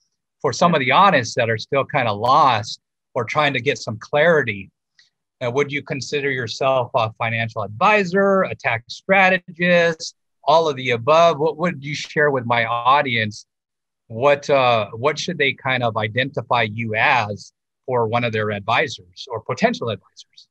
for 0.42 0.52
some 0.52 0.74
of 0.74 0.80
the 0.80 0.92
honest 0.92 1.36
that 1.36 1.50
are 1.50 1.58
still 1.58 1.86
kind 1.86 2.08
of 2.08 2.18
lost 2.18 2.82
or 3.14 3.26
trying 3.26 3.54
to 3.54 3.62
get 3.62 3.78
some 3.78 3.98
clarity, 4.00 4.72
uh, 5.46 5.52
would 5.52 5.72
you 5.72 5.84
consider 5.84 6.32
yourself 6.32 6.90
a 6.96 7.14
financial 7.14 7.62
advisor, 7.62 8.44
a 8.44 8.56
tax 8.56 8.96
strategist, 8.96 10.16
all 10.43 10.67
of 10.67 10.75
the 10.75 10.91
above? 10.91 11.39
What 11.39 11.58
would 11.58 11.84
you 11.84 11.96
share 11.96 12.31
with 12.31 12.46
my 12.46 12.65
audience? 12.65 13.46
What 14.08 14.50
uh, 14.50 14.89
what 14.91 15.19
should 15.19 15.38
they 15.38 15.53
kind 15.53 15.84
of 15.84 15.98
identify 15.98 16.63
you 16.63 16.96
as 16.96 17.53
for 17.86 18.08
one 18.08 18.24
of 18.24 18.34
their 18.34 18.51
advisors 18.51 19.27
or 19.29 19.41
potential 19.41 19.89
advisors? 19.89 20.48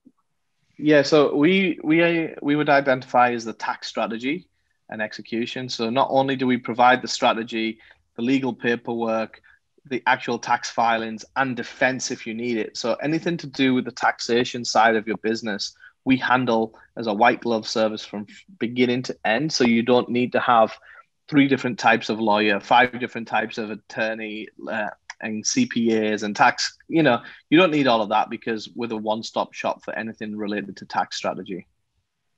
Yeah, 0.78 1.02
so 1.02 1.34
we 1.34 1.78
we 1.82 2.34
we 2.40 2.54
would 2.54 2.68
identify 2.68 3.32
as 3.32 3.44
the 3.44 3.52
tax 3.52 3.88
strategy 3.88 4.48
and 4.88 5.02
execution. 5.02 5.68
So 5.68 5.90
not 5.90 6.08
only 6.10 6.36
do 6.36 6.46
we 6.46 6.56
provide 6.56 7.02
the 7.02 7.08
strategy, 7.08 7.78
the 8.16 8.22
legal 8.22 8.54
paperwork, 8.54 9.42
the 9.86 10.02
actual 10.06 10.38
tax 10.38 10.70
filings, 10.70 11.24
and 11.36 11.56
defense 11.56 12.10
if 12.10 12.26
you 12.26 12.34
need 12.34 12.58
it. 12.58 12.76
So 12.76 12.94
anything 12.94 13.36
to 13.38 13.46
do 13.46 13.74
with 13.74 13.84
the 13.84 13.92
taxation 13.92 14.64
side 14.64 14.96
of 14.96 15.06
your 15.06 15.16
business, 15.18 15.74
we 16.04 16.16
handle 16.16 16.74
as 16.96 17.06
a 17.06 17.14
white 17.14 17.40
glove 17.40 17.66
service 17.66 18.04
from 18.04 18.26
beginning 18.58 19.02
to 19.04 19.16
end. 19.24 19.52
So 19.52 19.64
you 19.64 19.82
don't 19.82 20.08
need 20.08 20.32
to 20.32 20.40
have 20.40 20.76
three 21.28 21.48
different 21.48 21.78
types 21.78 22.08
of 22.08 22.20
lawyer, 22.20 22.60
five 22.60 22.98
different 22.98 23.28
types 23.28 23.58
of 23.58 23.70
attorney, 23.70 24.48
uh, 24.70 24.88
and 25.20 25.44
CPAs 25.44 26.22
and 26.22 26.34
tax. 26.34 26.76
You 26.88 27.02
know, 27.02 27.22
you 27.50 27.58
don't 27.58 27.70
need 27.70 27.86
all 27.86 28.02
of 28.02 28.08
that 28.10 28.30
because 28.30 28.68
we're 28.74 28.86
the 28.86 28.96
one-stop 28.96 29.52
shop 29.52 29.84
for 29.84 29.94
anything 29.96 30.36
related 30.36 30.76
to 30.78 30.86
tax 30.86 31.16
strategy. 31.16 31.66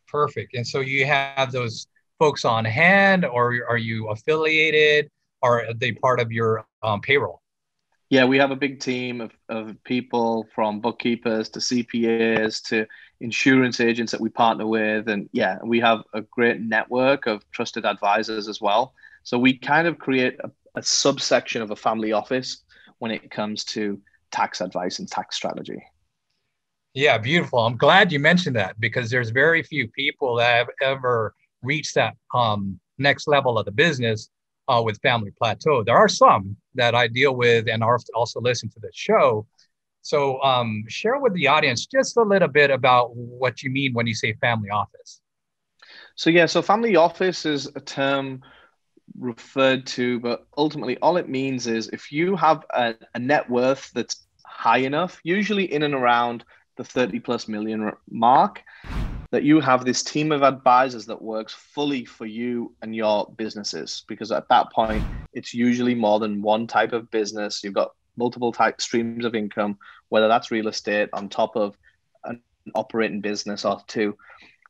Perfect. 0.09 0.55
And 0.55 0.67
so 0.67 0.81
you 0.81 1.07
have 1.07 1.52
those 1.52 1.87
folks 2.19 2.45
on 2.45 2.64
hand, 2.64 3.25
or 3.25 3.59
are 3.69 3.79
you 3.79 4.09
affiliated? 4.09 5.11
Are 5.43 5.73
they 5.75 5.93
part 5.93 6.21
of 6.21 6.33
your 6.33 6.67
um, 6.83 7.00
payroll? 7.00 7.40
Yeah, 8.11 8.25
we 8.25 8.38
have 8.38 8.50
a 8.50 8.57
big 8.57 8.81
team 8.81 9.21
of, 9.21 9.31
of 9.49 9.83
people 9.85 10.49
from 10.52 10.81
bookkeepers 10.81 11.49
to 11.50 11.61
CPAs 11.61 12.61
to 12.69 12.85
insurance 13.21 13.81
agents 13.81 14.11
that 14.11 14.21
we 14.21 14.31
partner 14.31 14.67
with. 14.67 15.09
And 15.09 15.29
yeah, 15.33 15.59
we 15.64 15.79
have 15.79 16.02
a 16.12 16.23
great 16.23 16.61
network 16.61 17.26
of 17.26 17.49
trusted 17.52 17.87
advisors 17.87 18.49
as 18.49 18.61
well. 18.61 18.95
So 19.23 19.38
we 19.38 19.57
kind 19.57 19.87
of 19.87 19.99
create 19.99 20.37
a, 20.43 20.50
a 20.75 20.83
subsection 20.83 21.62
of 21.62 21.71
a 21.71 21.76
family 21.76 22.11
office 22.11 22.64
when 22.99 23.12
it 23.12 23.31
comes 23.31 23.62
to 23.64 24.00
tax 24.33 24.61
advice 24.61 24.99
and 24.99 25.09
tax 25.09 25.37
strategy. 25.37 25.81
Yeah, 26.95 27.17
beautiful. 27.17 27.61
I'm 27.61 27.76
glad 27.76 28.11
you 28.11 28.19
mentioned 28.19 28.57
that 28.57 28.81
because 28.81 29.09
there's 29.09 29.31
very 29.31 29.62
few 29.62 29.87
people 29.87 30.35
that 30.37 30.57
have 30.57 30.71
ever 30.83 31.37
reached 31.62 31.95
that 31.95 32.17
um, 32.35 32.81
next 32.99 33.29
level 33.29 33.57
of 33.57 33.67
the 33.67 33.71
business 33.71 34.31
uh, 34.71 34.81
with 34.81 35.00
Family 35.00 35.33
Plateau. 35.37 35.83
There 35.83 35.97
are 35.97 36.09
some 36.09 36.57
that 36.75 36.95
I 36.95 37.09
deal 37.09 37.35
with 37.35 37.69
and 37.69 37.83
are 37.83 37.99
also 38.15 38.41
listen 38.41 38.69
to 38.71 38.81
the 38.81 38.91
show. 38.95 39.47
So, 40.03 40.41
um, 40.43 40.85
share 40.89 41.19
with 41.19 41.35
the 41.35 41.49
audience 41.49 41.87
just 41.87 42.17
a 42.17 42.23
little 42.23 42.49
bit 42.49 42.71
about 42.71 43.15
what 43.15 43.62
you 43.62 43.71
mean 43.71 43.93
when 43.93 44.07
you 44.07 44.15
say 44.15 44.33
family 44.35 44.71
office. 44.71 45.21
So, 46.15 46.31
yeah, 46.31 46.47
so 46.47 46.62
family 46.62 46.97
office 46.97 47.45
is 47.45 47.67
a 47.75 47.81
term 47.81 48.43
referred 49.19 49.87
to, 49.87 50.21
but 50.21 50.47
ultimately 50.57 50.97
all 50.99 51.17
it 51.17 51.29
means 51.29 51.67
is 51.67 51.89
if 51.89 52.12
you 52.12 52.37
have 52.37 52.65
a, 52.71 52.95
a 53.15 53.19
net 53.19 53.50
worth 53.50 53.91
that's 53.93 54.25
high 54.47 54.79
enough, 54.79 55.21
usually 55.25 55.71
in 55.71 55.83
and 55.83 55.95
around 55.95 56.45
the 56.77 56.85
30 56.85 57.21
plus 57.21 57.49
million 57.49 57.93
mark, 58.09 58.62
that 59.33 59.45
you 59.45 59.61
have 59.61 59.85
this 59.85 60.03
team 60.03 60.33
of 60.33 60.43
advisors 60.43 61.07
that 61.07 61.23
works 61.23 61.55
fully 61.55 62.05
for 62.05 62.27
you 62.27 62.75
and 62.83 62.95
your 62.95 63.33
businesses. 63.37 64.05
Because 64.09 64.33
at 64.33 64.49
that 64.49 64.73
point, 64.73 65.07
it's 65.33 65.55
usually 65.55 65.95
more 65.95 66.19
than 66.19 66.43
one 66.43 66.67
type 66.67 66.93
of 66.93 67.11
business. 67.11 67.63
You've 67.63 67.75
got 67.75 67.93
multiple 68.17 68.53
type 68.53 68.81
streams 68.81 69.25
of 69.25 69.35
income, 69.35 69.79
whether 70.09 70.29
that's 70.29 70.51
real 70.51 70.69
estate 70.69 71.09
on 71.13 71.29
top 71.29 71.57
of 71.57 71.77
an 72.25 72.43
operating 72.75 73.21
business 73.21 73.65
or 73.65 73.81
two. 73.87 74.17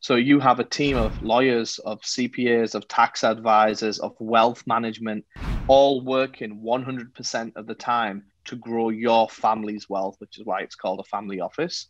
So 0.01 0.15
you 0.15 0.39
have 0.39 0.59
a 0.59 0.63
team 0.63 0.97
of 0.97 1.17
lawyers, 1.21 1.79
of 1.79 2.01
CPAs, 2.01 2.75
of 2.75 2.87
tax 2.87 3.23
advisors, 3.23 3.99
of 3.99 4.15
wealth 4.19 4.63
management, 4.65 5.25
all 5.67 6.03
working 6.03 6.61
100% 6.63 7.55
of 7.55 7.67
the 7.67 7.75
time 7.75 8.23
to 8.45 8.55
grow 8.55 8.89
your 8.89 9.29
family's 9.29 9.87
wealth, 9.89 10.15
which 10.19 10.39
is 10.39 10.45
why 10.45 10.61
it's 10.61 10.75
called 10.75 10.99
a 10.99 11.03
family 11.03 11.39
office. 11.39 11.87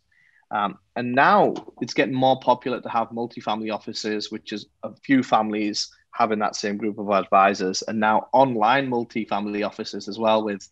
Um, 0.52 0.78
and 0.96 1.14
now 1.14 1.54
it's 1.80 1.94
getting 1.94 2.14
more 2.14 2.38
popular 2.40 2.80
to 2.80 2.88
have 2.88 3.08
multifamily 3.08 3.72
offices, 3.72 4.30
which 4.30 4.52
is 4.52 4.66
a 4.82 4.94
few 4.96 5.22
families 5.22 5.90
having 6.12 6.38
that 6.40 6.56
same 6.56 6.76
group 6.76 6.98
of 6.98 7.10
advisors, 7.10 7.82
and 7.82 7.98
now 7.98 8.28
online 8.32 8.88
multifamily 8.88 9.66
offices 9.66 10.08
as 10.08 10.18
well 10.18 10.44
with 10.44 10.68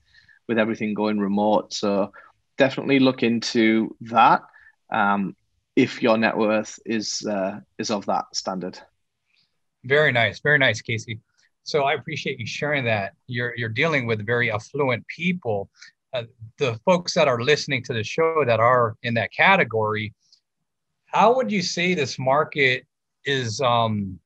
with 0.48 0.58
everything 0.58 0.92
going 0.94 1.18
remote. 1.18 1.72
So 1.72 2.12
definitely 2.58 2.98
look 2.98 3.22
into 3.22 3.96
that. 4.02 4.42
Um, 4.92 5.34
if 5.76 6.02
your 6.02 6.18
net 6.18 6.36
worth 6.36 6.78
is 6.84 7.24
uh, 7.26 7.60
is 7.78 7.90
of 7.90 8.04
that 8.06 8.24
standard. 8.34 8.78
Very 9.84 10.12
nice, 10.12 10.40
very 10.40 10.58
nice, 10.58 10.82
KC. 10.82 11.20
So 11.62 11.84
I 11.84 11.94
appreciate 11.94 12.38
you 12.38 12.46
sharing 12.46 12.84
that. 12.84 13.14
You're 13.26 13.54
you're 13.56 13.68
dealing 13.68 14.06
with 14.06 14.26
very 14.26 14.50
affluent 14.50 15.06
people. 15.06 15.70
Uh, 16.12 16.24
the 16.58 16.78
folks 16.84 17.14
that 17.14 17.28
are 17.28 17.40
listening 17.40 17.82
to 17.84 17.92
the 17.92 18.02
show 18.02 18.44
that 18.44 18.58
are 18.58 18.96
in 19.02 19.14
that 19.14 19.32
category, 19.32 20.12
how 21.06 21.34
would 21.36 21.50
you 21.52 21.62
say 21.62 21.94
this 21.94 22.18
market 22.18 22.84
is 23.24 23.60
um, 23.60 24.18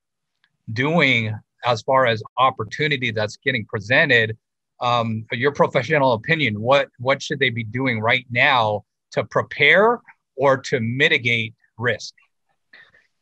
doing 0.73 1.35
as 1.64 1.83
far 1.83 2.07
as 2.07 2.23
opportunity 2.38 3.11
that's 3.11 3.37
getting 3.37 3.67
presented? 3.67 4.37
Um, 4.81 5.26
your 5.33 5.53
professional 5.53 6.14
opinion, 6.14 6.61
what 6.61 6.88
what 6.99 7.23
should 7.23 7.38
they 7.38 7.50
be 7.50 7.64
doing 7.64 8.00
right 8.00 8.26
now 8.31 8.85
to 9.12 9.25
prepare 9.25 10.00
or 10.37 10.57
to 10.59 10.81
mitigate 10.81 11.55
risk? 11.79 12.14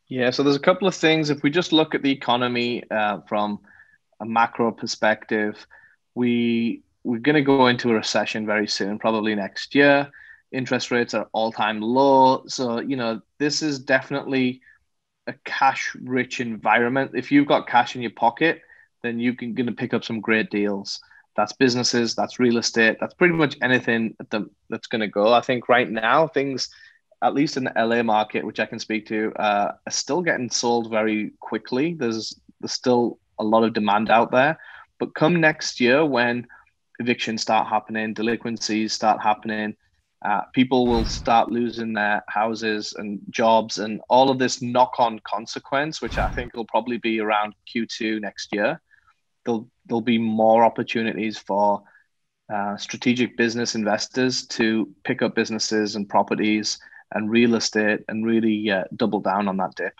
Yeah, 0.08 0.30
so 0.30 0.42
there's 0.42 0.56
a 0.56 0.60
couple 0.60 0.86
of 0.86 0.94
things. 0.94 1.30
If 1.30 1.42
we 1.42 1.50
just 1.50 1.72
look 1.72 1.94
at 1.94 2.02
the 2.02 2.10
economy 2.10 2.84
uh, 2.90 3.20
from 3.28 3.60
a 4.20 4.26
macro 4.26 4.70
perspective, 4.70 5.66
we 6.14 6.82
we're 7.04 7.18
going 7.18 7.36
to 7.36 7.42
go 7.42 7.66
into 7.66 7.90
a 7.90 7.94
recession 7.94 8.46
very 8.46 8.68
soon, 8.68 8.98
probably 8.98 9.34
next 9.34 9.74
year. 9.74 10.10
Interest 10.52 10.90
rates 10.90 11.14
are 11.14 11.28
all 11.32 11.50
time 11.50 11.80
low, 11.80 12.44
so 12.46 12.80
you 12.80 12.96
know 12.96 13.20
this 13.38 13.62
is 13.62 13.78
definitely 13.78 14.60
a 15.26 15.34
cash-rich 15.44 16.40
environment. 16.40 17.12
If 17.14 17.32
you've 17.32 17.46
got 17.46 17.66
cash 17.66 17.96
in 17.96 18.02
your 18.02 18.10
pocket, 18.10 18.60
then 19.02 19.18
you 19.18 19.34
can 19.34 19.54
going 19.54 19.66
to 19.66 19.72
pick 19.72 19.94
up 19.94 20.04
some 20.04 20.20
great 20.20 20.50
deals. 20.50 21.00
That's 21.36 21.54
businesses, 21.54 22.14
that's 22.14 22.38
real 22.38 22.58
estate, 22.58 22.98
that's 23.00 23.14
pretty 23.14 23.34
much 23.34 23.56
anything 23.62 24.14
that's 24.68 24.86
going 24.88 25.00
to 25.00 25.08
go. 25.08 25.32
I 25.32 25.40
think 25.40 25.68
right 25.68 25.90
now 25.90 26.26
things 26.28 26.68
at 27.22 27.34
least 27.34 27.56
in 27.56 27.64
the 27.64 27.72
LA 27.76 28.02
market, 28.02 28.44
which 28.44 28.58
I 28.58 28.66
can 28.66 28.80
speak 28.80 29.06
to, 29.06 29.32
uh, 29.36 29.72
are 29.86 29.92
still 29.92 30.22
getting 30.22 30.50
sold 30.50 30.90
very 30.90 31.32
quickly. 31.40 31.94
There's 31.94 32.38
there's 32.60 32.72
still 32.72 33.18
a 33.38 33.44
lot 33.44 33.64
of 33.64 33.72
demand 33.72 34.10
out 34.10 34.30
there, 34.32 34.58
but 34.98 35.14
come 35.14 35.40
next 35.40 35.80
year 35.80 36.04
when 36.04 36.46
evictions 36.98 37.42
start 37.42 37.68
happening, 37.68 38.14
delinquencies 38.14 38.92
start 38.92 39.22
happening, 39.22 39.76
uh, 40.24 40.42
people 40.54 40.86
will 40.86 41.04
start 41.04 41.50
losing 41.50 41.92
their 41.92 42.22
houses 42.28 42.94
and 42.96 43.20
jobs, 43.30 43.78
and 43.78 44.00
all 44.08 44.30
of 44.30 44.38
this 44.38 44.62
knock-on 44.62 45.20
consequence, 45.24 46.00
which 46.00 46.16
I 46.16 46.28
think 46.28 46.54
will 46.54 46.66
probably 46.66 46.98
be 46.98 47.18
around 47.20 47.54
Q2 47.74 48.20
next 48.20 48.52
year. 48.52 48.80
There'll 49.44 49.68
there'll 49.86 50.00
be 50.00 50.18
more 50.18 50.64
opportunities 50.64 51.38
for 51.38 51.82
uh, 52.52 52.76
strategic 52.76 53.36
business 53.36 53.74
investors 53.74 54.46
to 54.46 54.88
pick 55.04 55.22
up 55.22 55.34
businesses 55.34 55.96
and 55.96 56.08
properties 56.08 56.78
and 57.10 57.28
real 57.28 57.56
estate 57.56 58.00
and 58.08 58.24
really 58.24 58.70
uh, 58.70 58.84
double 58.94 59.20
down 59.20 59.48
on 59.48 59.56
that 59.56 59.74
dip. 59.74 59.94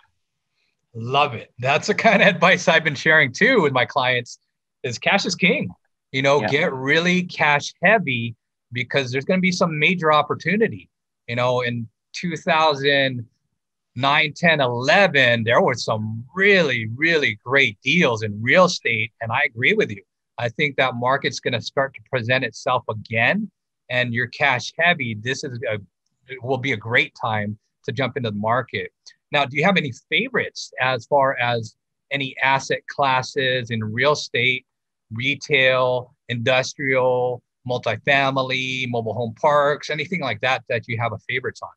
Love 0.93 1.33
it. 1.33 1.51
That's 1.59 1.87
the 1.87 1.95
kind 1.95 2.21
of 2.21 2.27
advice 2.27 2.67
I've 2.67 2.83
been 2.83 2.95
sharing 2.95 3.33
too 3.33 3.61
with 3.61 3.73
my 3.73 3.85
clients 3.85 4.37
is 4.83 4.99
cash 4.99 5.25
is 5.25 5.35
king. 5.35 5.69
You 6.13 6.21
know, 6.21 6.41
yeah. 6.41 6.47
get 6.47 6.73
really 6.73 7.23
cash 7.23 7.73
heavy 7.83 8.35
because 8.71 9.11
there's 9.11 9.25
going 9.25 9.39
to 9.39 9.41
be 9.41 9.51
some 9.51 9.77
major 9.77 10.13
opportunity. 10.13 10.89
You 11.27 11.35
know, 11.35 11.61
in 11.61 11.87
2009, 12.13 14.33
10, 14.33 14.61
11, 14.61 15.43
there 15.43 15.61
were 15.61 15.73
some 15.73 16.23
really, 16.35 16.89
really 16.95 17.39
great 17.43 17.77
deals 17.81 18.23
in 18.23 18.41
real 18.41 18.65
estate. 18.65 19.11
And 19.21 19.31
I 19.31 19.41
agree 19.45 19.73
with 19.73 19.91
you. 19.91 20.03
I 20.37 20.49
think 20.49 20.75
that 20.77 20.95
market's 20.95 21.39
going 21.39 21.53
to 21.53 21.61
start 21.61 21.93
to 21.95 22.01
present 22.09 22.45
itself 22.45 22.83
again. 22.89 23.49
And 23.89 24.13
you're 24.13 24.27
cash 24.27 24.71
heavy. 24.77 25.17
This 25.19 25.43
is 25.43 25.59
a 25.69 25.79
it 26.27 26.41
will 26.41 26.57
be 26.57 26.71
a 26.71 26.77
great 26.77 27.13
time 27.21 27.57
to 27.85 27.91
jump 27.91 28.17
into 28.17 28.31
the 28.31 28.37
market. 28.37 28.91
Now, 29.31 29.45
do 29.45 29.57
you 29.57 29.63
have 29.65 29.77
any 29.77 29.91
favorites 30.09 30.71
as 30.79 31.05
far 31.05 31.37
as 31.37 31.75
any 32.11 32.35
asset 32.41 32.85
classes 32.87 33.71
in 33.71 33.83
real 33.83 34.13
estate, 34.13 34.65
retail, 35.13 36.15
industrial, 36.29 37.41
multifamily, 37.67 38.85
mobile 38.89 39.13
home 39.13 39.33
parks, 39.39 39.89
anything 39.89 40.21
like 40.21 40.41
that 40.41 40.63
that 40.69 40.87
you 40.87 40.97
have 40.99 41.13
a 41.13 41.17
favorites 41.29 41.61
on? 41.61 41.69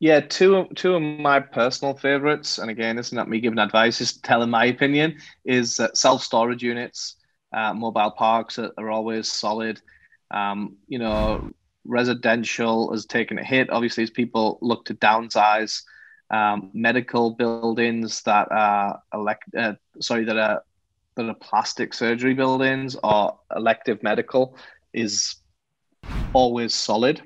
Yeah, 0.00 0.20
two 0.20 0.66
two 0.76 0.94
of 0.94 1.02
my 1.02 1.40
personal 1.40 1.94
favorites, 1.94 2.58
and 2.58 2.70
again, 2.70 2.98
it's 2.98 3.12
not 3.12 3.28
me 3.28 3.38
giving 3.38 3.58
advice, 3.58 3.98
just 3.98 4.24
telling 4.24 4.48
my 4.48 4.64
opinion, 4.64 5.18
is 5.44 5.78
uh, 5.78 5.88
self 5.92 6.22
storage 6.22 6.62
units. 6.62 7.16
Uh, 7.52 7.74
mobile 7.74 8.10
parks 8.12 8.58
are, 8.58 8.72
are 8.78 8.90
always 8.90 9.30
solid. 9.30 9.80
Um, 10.30 10.76
you 10.88 10.98
know, 10.98 11.50
residential 11.84 12.92
has 12.92 13.04
taken 13.04 13.38
a 13.38 13.44
hit, 13.44 13.68
obviously, 13.70 14.04
as 14.04 14.10
people 14.10 14.58
look 14.62 14.86
to 14.86 14.94
downsize. 14.94 15.82
Um, 16.30 16.70
medical 16.72 17.32
buildings 17.32 18.22
that 18.22 18.46
are 18.52 19.02
elect, 19.12 19.42
uh, 19.58 19.74
sorry, 20.00 20.24
that 20.24 20.38
are 20.38 20.62
that 21.16 21.28
are 21.28 21.34
plastic 21.34 21.92
surgery 21.94 22.34
buildings 22.34 22.96
or 23.02 23.38
elective 23.54 24.02
medical 24.02 24.56
is 24.92 25.36
always 26.32 26.74
solid. 26.74 27.22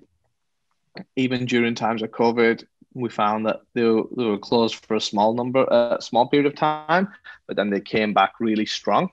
Even 1.16 1.44
during 1.46 1.74
times 1.74 2.02
of 2.02 2.10
COVID, 2.10 2.64
we 2.94 3.08
found 3.08 3.46
that 3.46 3.60
they 3.74 3.82
were, 3.82 4.04
they 4.16 4.24
were 4.24 4.38
closed 4.38 4.76
for 4.86 4.94
a 4.94 5.00
small 5.00 5.34
number, 5.34 5.64
a 5.64 5.96
uh, 5.96 6.00
small 6.00 6.28
period 6.28 6.46
of 6.46 6.54
time, 6.54 7.08
but 7.46 7.56
then 7.56 7.70
they 7.70 7.80
came 7.80 8.14
back 8.14 8.34
really 8.40 8.66
strong. 8.66 9.10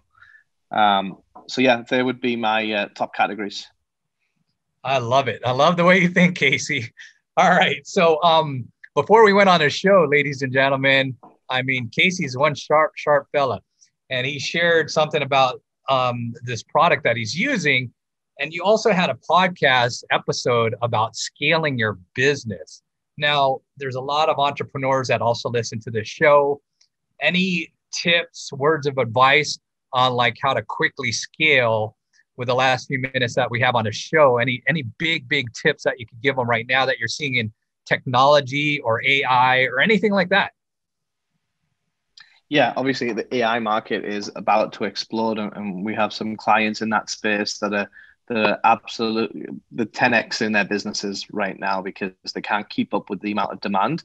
Um, 0.72 1.18
so 1.48 1.62
yeah, 1.62 1.84
they 1.90 2.02
would 2.02 2.22
be 2.22 2.36
my 2.36 2.72
uh, 2.72 2.88
top 2.96 3.14
categories. 3.16 3.68
I 4.84 5.00
love 5.00 5.28
it. 5.28 5.42
I 5.46 5.52
love 5.52 5.78
the 5.78 5.84
way 5.84 6.00
you 6.00 6.10
think, 6.10 6.38
KC. 6.38 6.90
All 7.38 7.50
right. 7.50 7.86
So 7.86 8.22
um, 8.24 8.72
before 8.96 9.24
we 9.24 9.34
went 9.34 9.50
on 9.50 9.60
the 9.60 9.70
show, 9.70 10.08
ladies 10.10 10.42
and 10.42 10.54
gentlemen, 10.54 11.18
I 11.50 11.62
mean, 11.62 11.90
KC's 11.90 12.38
one 12.38 12.56
sharp, 12.56 12.94
sharp 12.96 13.28
fella, 13.32 13.62
and 14.12 14.28
he 14.28 14.38
shared 14.38 14.92
something 14.92 15.24
about 15.24 15.62
um, 15.90 16.34
this 16.44 16.62
product 16.62 17.04
that 17.06 17.18
he's 17.18 17.34
using. 17.34 17.92
And 18.40 18.54
you 18.54 18.64
also 18.64 18.92
had 18.92 19.10
a 19.10 19.18
podcast 19.30 20.04
episode 20.12 20.76
about 20.82 21.16
scaling 21.16 21.80
your 21.80 21.98
business. 22.14 22.84
Now, 23.18 23.62
there's 23.78 23.96
a 23.96 24.02
lot 24.02 24.30
of 24.30 24.38
entrepreneurs 24.38 25.08
that 25.08 25.22
also 25.22 25.50
listen 25.50 25.80
to 25.82 25.92
this 25.92 26.08
show. 26.08 26.62
Any 27.22 27.74
tips, 27.92 28.52
words 28.54 28.86
of 28.86 28.98
advice 28.98 29.58
on 29.94 30.14
like 30.14 30.38
how 30.42 30.54
to 30.54 30.62
quickly 30.62 31.12
scale 31.12 31.96
with 32.38 32.48
the 32.48 32.56
last 32.56 32.88
few 32.88 33.00
minutes 33.00 33.36
that 33.36 33.50
we 33.52 33.60
have 33.62 33.76
on 33.76 33.86
the 33.86 33.92
show? 33.92 34.38
Any 34.38 34.64
any 34.68 34.84
big 34.98 35.28
big 35.28 35.48
tips 35.54 35.84
that 35.84 36.00
you 36.00 36.06
could 36.06 36.22
give 36.22 36.36
them 36.36 36.50
right 36.50 36.66
now 36.68 36.86
that 36.86 36.98
you're 36.98 37.08
seeing 37.08 37.36
in 37.36 37.52
technology 37.86 38.80
or 38.82 39.04
AI 39.06 39.64
or 39.66 39.80
anything 39.80 40.12
like 40.12 40.30
that? 40.30 40.54
Yeah, 42.52 42.74
obviously 42.76 43.14
the 43.14 43.34
AI 43.34 43.60
market 43.60 44.04
is 44.04 44.30
about 44.36 44.74
to 44.74 44.84
explode, 44.84 45.40
and 45.40 45.86
we 45.86 45.96
have 45.96 46.12
some 46.12 46.36
clients 46.36 46.82
in 46.82 46.90
that 46.90 47.10
space 47.10 47.60
that 47.60 47.74
are 47.74 47.90
that 48.28 48.38
are 48.46 48.60
absolutely 48.66 49.46
the 49.72 49.86
10x 49.86 50.42
in 50.42 50.52
their 50.52 50.66
businesses 50.66 51.26
right 51.32 51.58
now 51.58 51.82
because 51.82 52.12
they 52.36 52.42
can't 52.42 52.70
keep 52.70 52.94
up 52.94 53.10
with 53.10 53.22
the 53.22 53.32
amount 53.32 53.54
of 53.54 53.62
demand. 53.62 54.04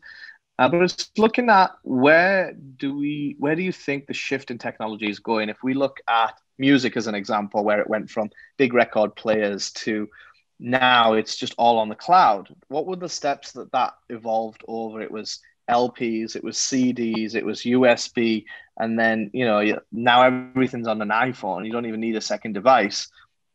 Uh, 0.61 0.69
but 0.69 0.81
it's 0.81 1.11
looking 1.19 1.51
at 1.51 1.73
where 1.83 2.53
do 2.77 2.97
we 2.97 3.35
where 3.41 3.57
do 3.57 3.63
you 3.63 3.73
think 3.73 4.07
the 4.07 4.15
shift 4.15 4.53
in 4.53 4.59
technology 4.59 5.11
is 5.11 5.19
going? 5.19 5.49
If 5.49 5.65
we 5.65 5.75
look 5.75 5.99
at 6.07 6.39
music 6.57 6.97
as 6.97 7.09
an 7.09 7.17
example, 7.17 7.65
where 7.65 7.81
it 7.81 7.91
went 7.91 8.11
from 8.11 8.31
big 8.59 8.75
record 8.75 9.17
players 9.17 9.73
to 9.73 10.09
now 10.61 11.15
it's 11.15 11.35
just 11.37 11.55
all 11.59 11.81
on 11.81 11.89
the 11.89 11.97
cloud. 11.97 12.55
What 12.69 12.87
were 12.87 12.95
the 12.95 13.09
steps 13.09 13.51
that 13.53 13.73
that 13.73 13.95
evolved 14.09 14.63
over? 14.69 15.03
It 15.03 15.11
was 15.11 15.41
LPs, 15.71 16.37
it 16.37 16.45
was 16.45 16.57
CDs, 16.57 17.35
it 17.35 17.45
was 17.45 17.63
USB, 17.63 18.45
and 18.79 18.99
then 18.99 19.31
you 19.33 19.45
know 19.45 19.81
now 19.93 20.23
everything's 20.23 20.89
on 20.89 21.03
an 21.03 21.09
iPhone. 21.09 21.67
You 21.67 21.73
don't 21.73 21.87
even 21.87 22.01
need 22.01 22.17
a 22.17 22.21
second 22.21 22.53
device. 22.53 23.09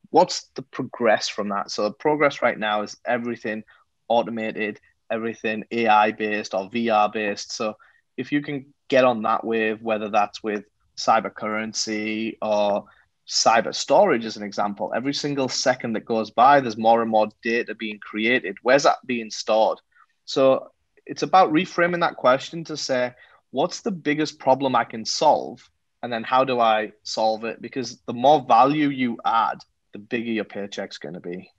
What's 0.10 0.50
the 0.56 0.62
progress 0.62 1.30
from 1.30 1.50
that? 1.50 1.72
So 1.72 1.84
the 1.84 1.94
progress 1.94 2.42
right 2.42 2.60
now 2.60 2.82
is 2.82 2.98
everything 3.06 3.64
automated, 4.10 4.80
everything 5.10 5.64
AI 5.72 6.12
based 6.12 6.54
or 6.54 6.70
VR 6.70 7.12
based. 7.12 7.54
So 7.54 7.78
if 8.18 8.32
you 8.32 8.42
can 8.42 8.74
get 8.90 9.06
on 9.06 9.22
that 9.24 9.46
wave, 9.46 9.82
whether 9.82 10.10
that's 10.10 10.44
with 10.44 10.66
cyber 10.98 11.34
currency 11.34 12.38
or 12.42 12.86
cyber 13.28 13.74
storage 13.74 14.26
as 14.26 14.36
an 14.36 14.44
example 14.44 14.92
every 14.96 15.14
single 15.14 15.48
second 15.48 15.94
that 15.94 16.06
goes 16.06 16.32
by 16.32 16.60
there's 16.60 16.78
more 16.78 17.02
and 17.02 17.10
more 17.10 17.30
data 17.42 17.74
being 17.76 17.98
created 18.00 18.58
where's 18.62 18.84
that 18.84 18.98
being 19.06 19.30
stored 19.30 19.80
so 20.26 20.70
it's 21.12 21.24
about 21.24 21.52
reframing 21.52 22.00
that 22.00 22.16
question 22.16 22.64
to 22.64 22.78
say 22.78 23.12
what's 23.52 23.82
the 23.82 23.92
biggest 23.92 24.40
problem 24.40 24.78
i 24.78 24.86
can 24.86 25.04
solve? 25.04 25.60
And 26.02 26.12
then 26.12 26.24
how 26.24 26.46
do 26.46 26.62
i 26.62 26.94
solve 27.04 27.44
it? 27.44 27.62
Because 27.62 28.00
the 28.08 28.14
more 28.14 28.46
value 28.48 28.88
you 28.88 29.18
add 29.26 29.58
the 29.92 30.00
bigger 30.00 30.32
your 30.32 30.46
paycheck's 30.46 30.98
going 31.00 31.16
to 31.16 31.20
be. 31.20 31.52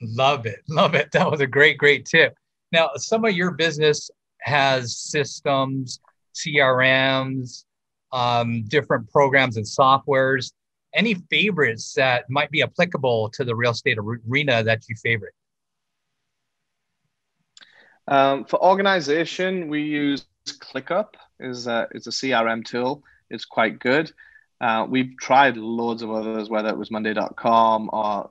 Love 0.00 0.46
it. 0.46 0.60
Love 0.68 0.94
it. 0.94 1.12
That 1.12 1.30
was 1.30 1.40
a 1.40 1.46
great 1.46 1.76
great 1.76 2.06
tip. 2.06 2.34
Now 2.72 2.88
some 2.96 3.26
of 3.26 3.34
your 3.34 3.50
business 3.50 4.10
has 4.40 4.96
systems 4.96 6.00
crms 6.34 7.64
um, 8.12 8.64
different 8.64 9.10
programs 9.10 9.58
and 9.58 9.66
softwares. 9.66 10.52
Any 10.94 11.16
favorites 11.30 11.92
that 11.94 12.30
might 12.30 12.50
be 12.50 12.62
applicable 12.62 13.28
to 13.34 13.44
the 13.44 13.54
real 13.54 13.72
estate 13.72 13.98
arena 13.98 14.62
that 14.62 14.88
you 14.88 14.96
favorite? 14.96 15.34
Um, 18.08 18.44
for 18.44 18.62
organization, 18.62 19.68
we 19.68 19.82
use 19.82 20.26
ClickUp 20.46 21.14
is 21.40 21.66
a, 21.66 21.88
is 21.92 22.06
a 22.06 22.10
CRM 22.10 22.64
tool. 22.64 23.02
It's 23.30 23.44
quite 23.44 23.78
good. 23.78 24.12
Uh, 24.60 24.86
we've 24.88 25.16
tried 25.18 25.56
loads 25.56 26.02
of 26.02 26.10
others, 26.10 26.48
whether 26.48 26.68
it 26.68 26.76
was 26.76 26.90
Monday.com 26.90 27.90
or 27.92 28.30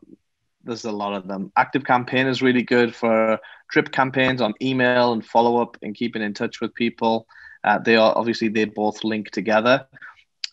there's 0.64 0.86
a 0.86 0.92
lot 0.92 1.14
of 1.14 1.28
them. 1.28 1.52
Active 1.58 1.84
Campaign 1.84 2.28
is 2.28 2.42
really 2.42 2.64
good 2.64 2.96
for 2.96 3.40
drip 3.70 3.92
campaigns 3.92 4.42
on 4.42 4.54
email 4.62 5.14
and 5.14 5.26
follow 5.26 5.62
up 5.62 5.78
and 5.82 5.96
keeping 5.96 6.22
in 6.22 6.34
touch 6.34 6.62
with 6.62 6.74
people. 6.74 7.28
Uh, 7.64 7.80
they 7.80 7.96
are 7.96 8.14
obviously 8.16 8.48
they 8.48 8.66
both 8.66 9.04
link 9.04 9.32
together. 9.32 9.86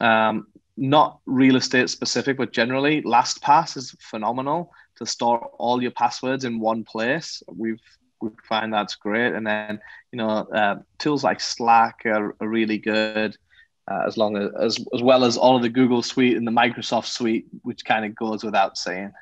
Um, 0.01 0.47
not 0.77 1.21
real 1.27 1.57
estate 1.57 1.91
specific, 1.91 2.39
but 2.39 2.53
generally, 2.53 3.03
LastPass 3.03 3.77
is 3.77 3.95
phenomenal 4.01 4.73
to 4.97 5.07
store 5.07 5.51
all 5.59 5.83
your 5.83 5.91
passwords 5.91 6.45
in 6.45 6.59
one 6.59 6.85
place. 6.85 7.43
We've 7.49 7.81
we 8.21 8.31
find 8.49 8.73
that's 8.73 8.97
great, 8.97 9.35
and 9.35 9.47
then 9.47 9.81
you 10.13 10.19
know 10.19 10.29
uh, 10.29 10.77
tools 10.99 11.25
like 11.25 11.41
Slack 11.41 12.01
are, 12.05 12.35
are 12.41 12.49
really 12.49 12.79
good. 12.79 13.37
Uh, 13.91 14.05
as 14.07 14.17
long 14.17 14.37
as, 14.37 14.51
as 14.61 14.85
as 14.95 15.03
well 15.03 15.25
as 15.25 15.37
all 15.37 15.57
of 15.57 15.63
the 15.63 15.69
Google 15.69 16.03
Suite 16.03 16.37
and 16.37 16.47
the 16.47 16.53
Microsoft 16.53 17.07
Suite, 17.07 17.47
which 17.63 17.85
kind 17.85 18.05
of 18.05 18.15
goes 18.15 18.45
without 18.45 18.79
saying. 18.79 19.13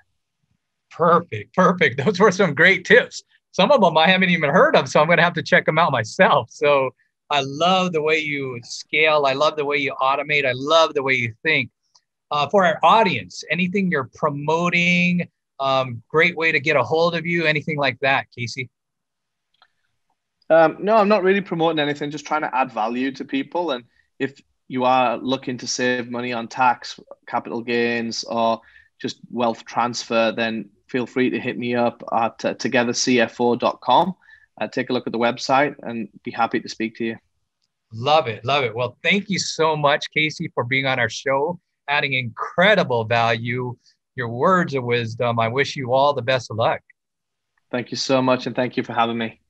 Perfect, 0.90 1.54
perfect. 1.54 2.00
Those 2.04 2.20
were 2.20 2.32
some 2.32 2.54
great 2.54 2.84
tips. 2.84 3.22
Some 3.52 3.70
of 3.70 3.80
them 3.80 3.96
I 3.96 4.08
haven't 4.08 4.30
even 4.30 4.50
heard 4.50 4.76
of, 4.76 4.88
so 4.88 5.00
I'm 5.00 5.06
going 5.06 5.18
to 5.18 5.24
have 5.24 5.34
to 5.34 5.42
check 5.42 5.64
them 5.64 5.78
out 5.78 5.90
myself. 5.90 6.50
So 6.50 6.90
I 7.30 7.42
love 7.44 7.92
the 7.92 8.02
way 8.02 8.18
you 8.18 8.60
scale. 8.62 9.24
I 9.26 9.32
love 9.32 9.56
the 9.56 9.64
way 9.64 9.76
you 9.76 9.94
automate. 10.00 10.44
I 10.44 10.52
love 10.54 10.94
the 10.94 11.02
way 11.02 11.14
you 11.14 11.34
think. 11.42 11.70
Uh, 12.30 12.46
for 12.48 12.66
our 12.66 12.78
audience, 12.82 13.42
anything 13.50 13.90
you're 13.90 14.10
promoting, 14.14 15.26
um, 15.60 16.02
great 16.08 16.36
way 16.36 16.52
to 16.52 16.60
get 16.60 16.76
a 16.76 16.82
hold 16.82 17.14
of 17.14 17.26
you, 17.26 17.46
anything 17.46 17.78
like 17.78 17.98
that, 18.00 18.26
KC? 18.36 18.68
Um, 20.50 20.78
no, 20.80 20.96
I'm 20.96 21.08
not 21.08 21.22
really 21.22 21.40
promoting 21.40 21.78
anything, 21.78 22.10
just 22.10 22.26
trying 22.26 22.42
to 22.42 22.54
add 22.54 22.72
value 22.72 23.12
to 23.12 23.24
people. 23.24 23.72
And 23.72 23.84
if 24.18 24.40
you 24.66 24.84
are 24.84 25.16
looking 25.16 25.58
to 25.58 25.66
save 25.66 26.10
money 26.10 26.32
on 26.32 26.48
tax, 26.48 26.98
capital 27.26 27.60
gains, 27.60 28.24
or 28.24 28.60
just 28.98 29.18
wealth 29.30 29.64
transfer, 29.64 30.32
then 30.34 30.70
feel 30.86 31.06
free 31.06 31.30
to 31.30 31.38
hit 31.38 31.58
me 31.58 31.74
up 31.74 32.02
at 32.12 32.44
uh, 32.44 32.54
togethercfo.com 32.54 34.14
uh, 34.60 34.68
take 34.68 34.90
a 34.90 34.92
look 34.92 35.06
at 35.06 35.12
the 35.12 35.18
website 35.18 35.74
and 35.82 36.08
be 36.24 36.30
happy 36.30 36.60
to 36.60 36.68
speak 36.68 36.96
to 36.96 37.04
you. 37.04 37.16
Love 37.92 38.26
it. 38.26 38.44
Love 38.44 38.64
it. 38.64 38.74
Well, 38.74 38.98
thank 39.02 39.30
you 39.30 39.38
so 39.38 39.76
much, 39.76 40.06
KC, 40.16 40.52
for 40.54 40.64
being 40.64 40.86
on 40.86 40.98
our 40.98 41.08
show, 41.08 41.58
adding 41.88 42.12
incredible 42.12 43.04
value, 43.04 43.76
your 44.14 44.28
words 44.28 44.74
of 44.74 44.84
wisdom. 44.84 45.38
I 45.38 45.48
wish 45.48 45.76
you 45.76 45.92
all 45.94 46.12
the 46.12 46.22
best 46.22 46.50
of 46.50 46.56
luck. 46.56 46.80
Thank 47.70 47.90
you 47.90 47.96
so 47.96 48.20
much. 48.20 48.46
And 48.46 48.54
thank 48.54 48.76
you 48.76 48.82
for 48.82 48.92
having 48.92 49.16
me. 49.16 49.40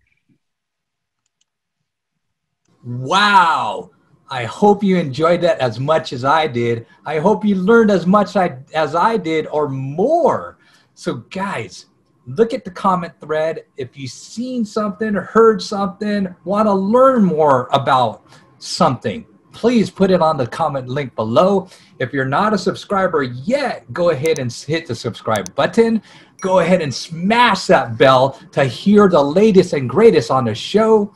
Wow. 2.85 3.91
I 4.31 4.45
hope 4.45 4.85
you 4.85 4.97
enjoyed 4.99 5.41
that 5.41 5.59
as 5.59 5.81
much 5.81 6.13
as 6.13 6.25
I 6.25 6.47
did. 6.47 6.87
I 7.07 7.19
hope 7.19 7.45
you 7.45 7.55
learned 7.55 7.91
as 7.91 8.07
much 8.07 8.37
as 8.37 8.95
I 8.95 9.17
did 9.17 9.47
or 9.47 9.69
more. 9.69 10.59
So, 10.95 11.15
guys, 11.31 11.87
look 12.27 12.53
at 12.53 12.65
the 12.65 12.71
comment 12.71 13.15
thread. 13.21 13.65
If 13.79 13.97
you've 13.97 14.11
seen 14.11 14.65
something 14.67 15.15
heard 15.15 15.63
something, 15.63 16.35
want 16.45 16.67
to 16.67 16.75
learn 16.75 17.25
more 17.25 17.69
about 17.73 18.25
something, 18.59 19.25
please 19.53 19.89
put 19.89 20.11
it 20.11 20.21
on 20.21 20.37
the 20.37 20.47
comment 20.47 20.89
link 20.89 21.15
below. 21.17 21.69
If 21.99 22.13
you're 22.13 22.27
not 22.27 22.53
a 22.53 22.59
subscriber 22.59 23.23
yet, 23.23 23.91
go 23.95 24.11
ahead 24.11 24.39
and 24.39 24.53
hit 24.53 24.87
the 24.87 24.95
subscribe 24.95 25.55
button. 25.55 26.03
Go 26.41 26.59
ahead 26.59 26.83
and 26.83 26.95
smash 26.95 27.67
that 27.67 27.97
bell 27.97 28.39
to 28.53 28.65
hear 28.65 29.09
the 29.09 29.23
latest 29.23 29.73
and 29.73 29.89
greatest 29.89 30.31
on 30.31 30.45
the 30.45 30.55
show. 30.55 31.15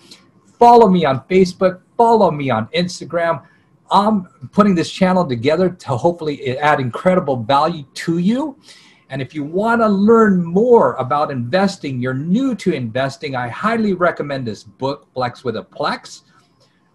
Follow 0.63 0.89
me 0.89 1.05
on 1.05 1.23
Facebook, 1.23 1.81
follow 1.97 2.31
me 2.31 2.49
on 2.49 2.69
Instagram. 2.69 3.45
I'm 3.91 4.29
putting 4.53 4.77
this 4.77 4.93
channel 4.93 5.27
together 5.27 5.69
to 5.69 5.97
hopefully 5.97 6.57
add 6.57 6.79
incredible 6.79 7.43
value 7.43 7.83
to 7.95 8.19
you. 8.19 8.57
And 9.11 9.21
if 9.21 9.35
you 9.35 9.43
want 9.43 9.81
to 9.81 9.89
learn 9.89 10.45
more 10.45 10.95
about 10.95 11.33
investing, 11.33 12.01
you're 12.01 12.15
new 12.15 12.55
to 12.55 12.73
investing, 12.73 13.35
I 13.35 13.49
highly 13.49 13.95
recommend 13.95 14.47
this 14.47 14.63
book, 14.63 15.09
Flex 15.15 15.43
with 15.43 15.57
a 15.57 15.65
Plex. 15.65 16.23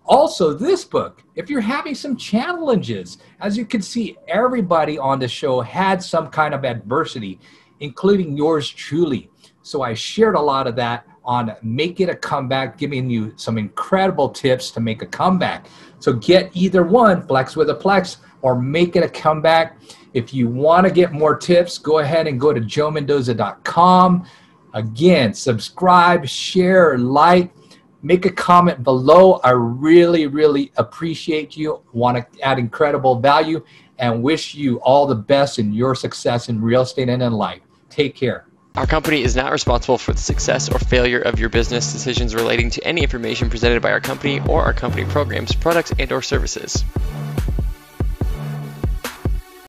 Also, 0.06 0.54
this 0.54 0.86
book, 0.86 1.22
if 1.36 1.50
you're 1.50 1.60
having 1.60 1.94
some 1.94 2.16
challenges, 2.16 3.18
as 3.42 3.58
you 3.58 3.66
can 3.66 3.82
see, 3.82 4.16
everybody 4.30 4.98
on 4.98 5.20
the 5.20 5.28
show 5.28 5.60
had 5.60 6.02
some 6.02 6.30
kind 6.30 6.54
of 6.54 6.64
adversity, 6.64 7.38
including 7.82 8.38
yours 8.38 8.70
truly. 8.70 9.30
So 9.62 9.82
I 9.82 9.94
shared 9.94 10.36
a 10.36 10.40
lot 10.40 10.68
of 10.68 10.78
that 10.78 11.06
on 11.28 11.54
Make 11.62 12.00
It 12.00 12.10
a 12.10 12.16
Comeback, 12.16 12.78
giving 12.78 13.10
you 13.10 13.34
some 13.36 13.58
incredible 13.58 14.30
tips 14.30 14.72
to 14.72 14.80
make 14.80 15.02
a 15.02 15.06
comeback. 15.06 15.68
So 16.00 16.14
get 16.14 16.50
either 16.54 16.84
one, 16.84 17.28
Flex 17.28 17.56
with 17.58 17.70
a 17.70 17.76
Plex 17.76 18.18
or 18.42 18.60
Make 18.60 18.96
It 18.96 19.04
a 19.04 19.10
Comeback. 19.10 19.78
If 20.14 20.34
you 20.34 20.48
want 20.48 20.88
to 20.88 20.92
get 20.92 21.12
more 21.12 21.36
tips, 21.36 21.78
go 21.78 22.00
ahead 22.00 22.28
and 22.28 22.40
go 22.40 22.54
to 22.54 22.62
joemendoza.com. 22.62 24.26
Again, 24.74 25.34
subscribe, 25.34 26.26
share, 26.26 26.98
like, 26.98 27.52
make 28.02 28.26
a 28.26 28.32
comment 28.32 28.84
below. 28.84 29.34
I 29.44 29.52
really, 29.52 30.28
really 30.28 30.72
appreciate 30.78 31.58
you. 31.58 31.82
Want 31.92 32.18
to 32.18 32.42
add 32.42 32.58
incredible 32.58 33.20
value 33.20 33.64
and 33.98 34.24
wish 34.24 34.56
you 34.56 34.78
all 34.78 35.06
the 35.06 35.16
best 35.16 35.60
in 35.60 35.74
your 35.74 35.94
success 35.94 36.48
in 36.48 36.62
real 36.62 36.82
estate 36.84 37.10
and 37.10 37.22
in 37.22 37.34
life. 37.34 37.62
Take 37.90 38.16
care. 38.16 38.48
Our 38.78 38.86
company 38.86 39.24
is 39.24 39.36
not 39.36 39.52
responsible 39.52 39.98
for 39.98 40.14
the 40.14 40.20
success 40.20 40.70
or 40.70 40.78
failure 40.78 41.20
of 41.20 41.40
your 41.40 41.50
business 41.50 41.92
decisions 41.92 42.36
relating 42.36 42.70
to 42.70 42.84
any 42.86 43.02
information 43.02 43.50
presented 43.50 43.82
by 43.82 43.90
our 43.90 44.00
company 44.00 44.40
or 44.42 44.62
our 44.62 44.74
company 44.74 45.04
programs, 45.04 45.56
products, 45.56 45.92
and 45.98 46.12
or 46.12 46.22
services. 46.22 46.84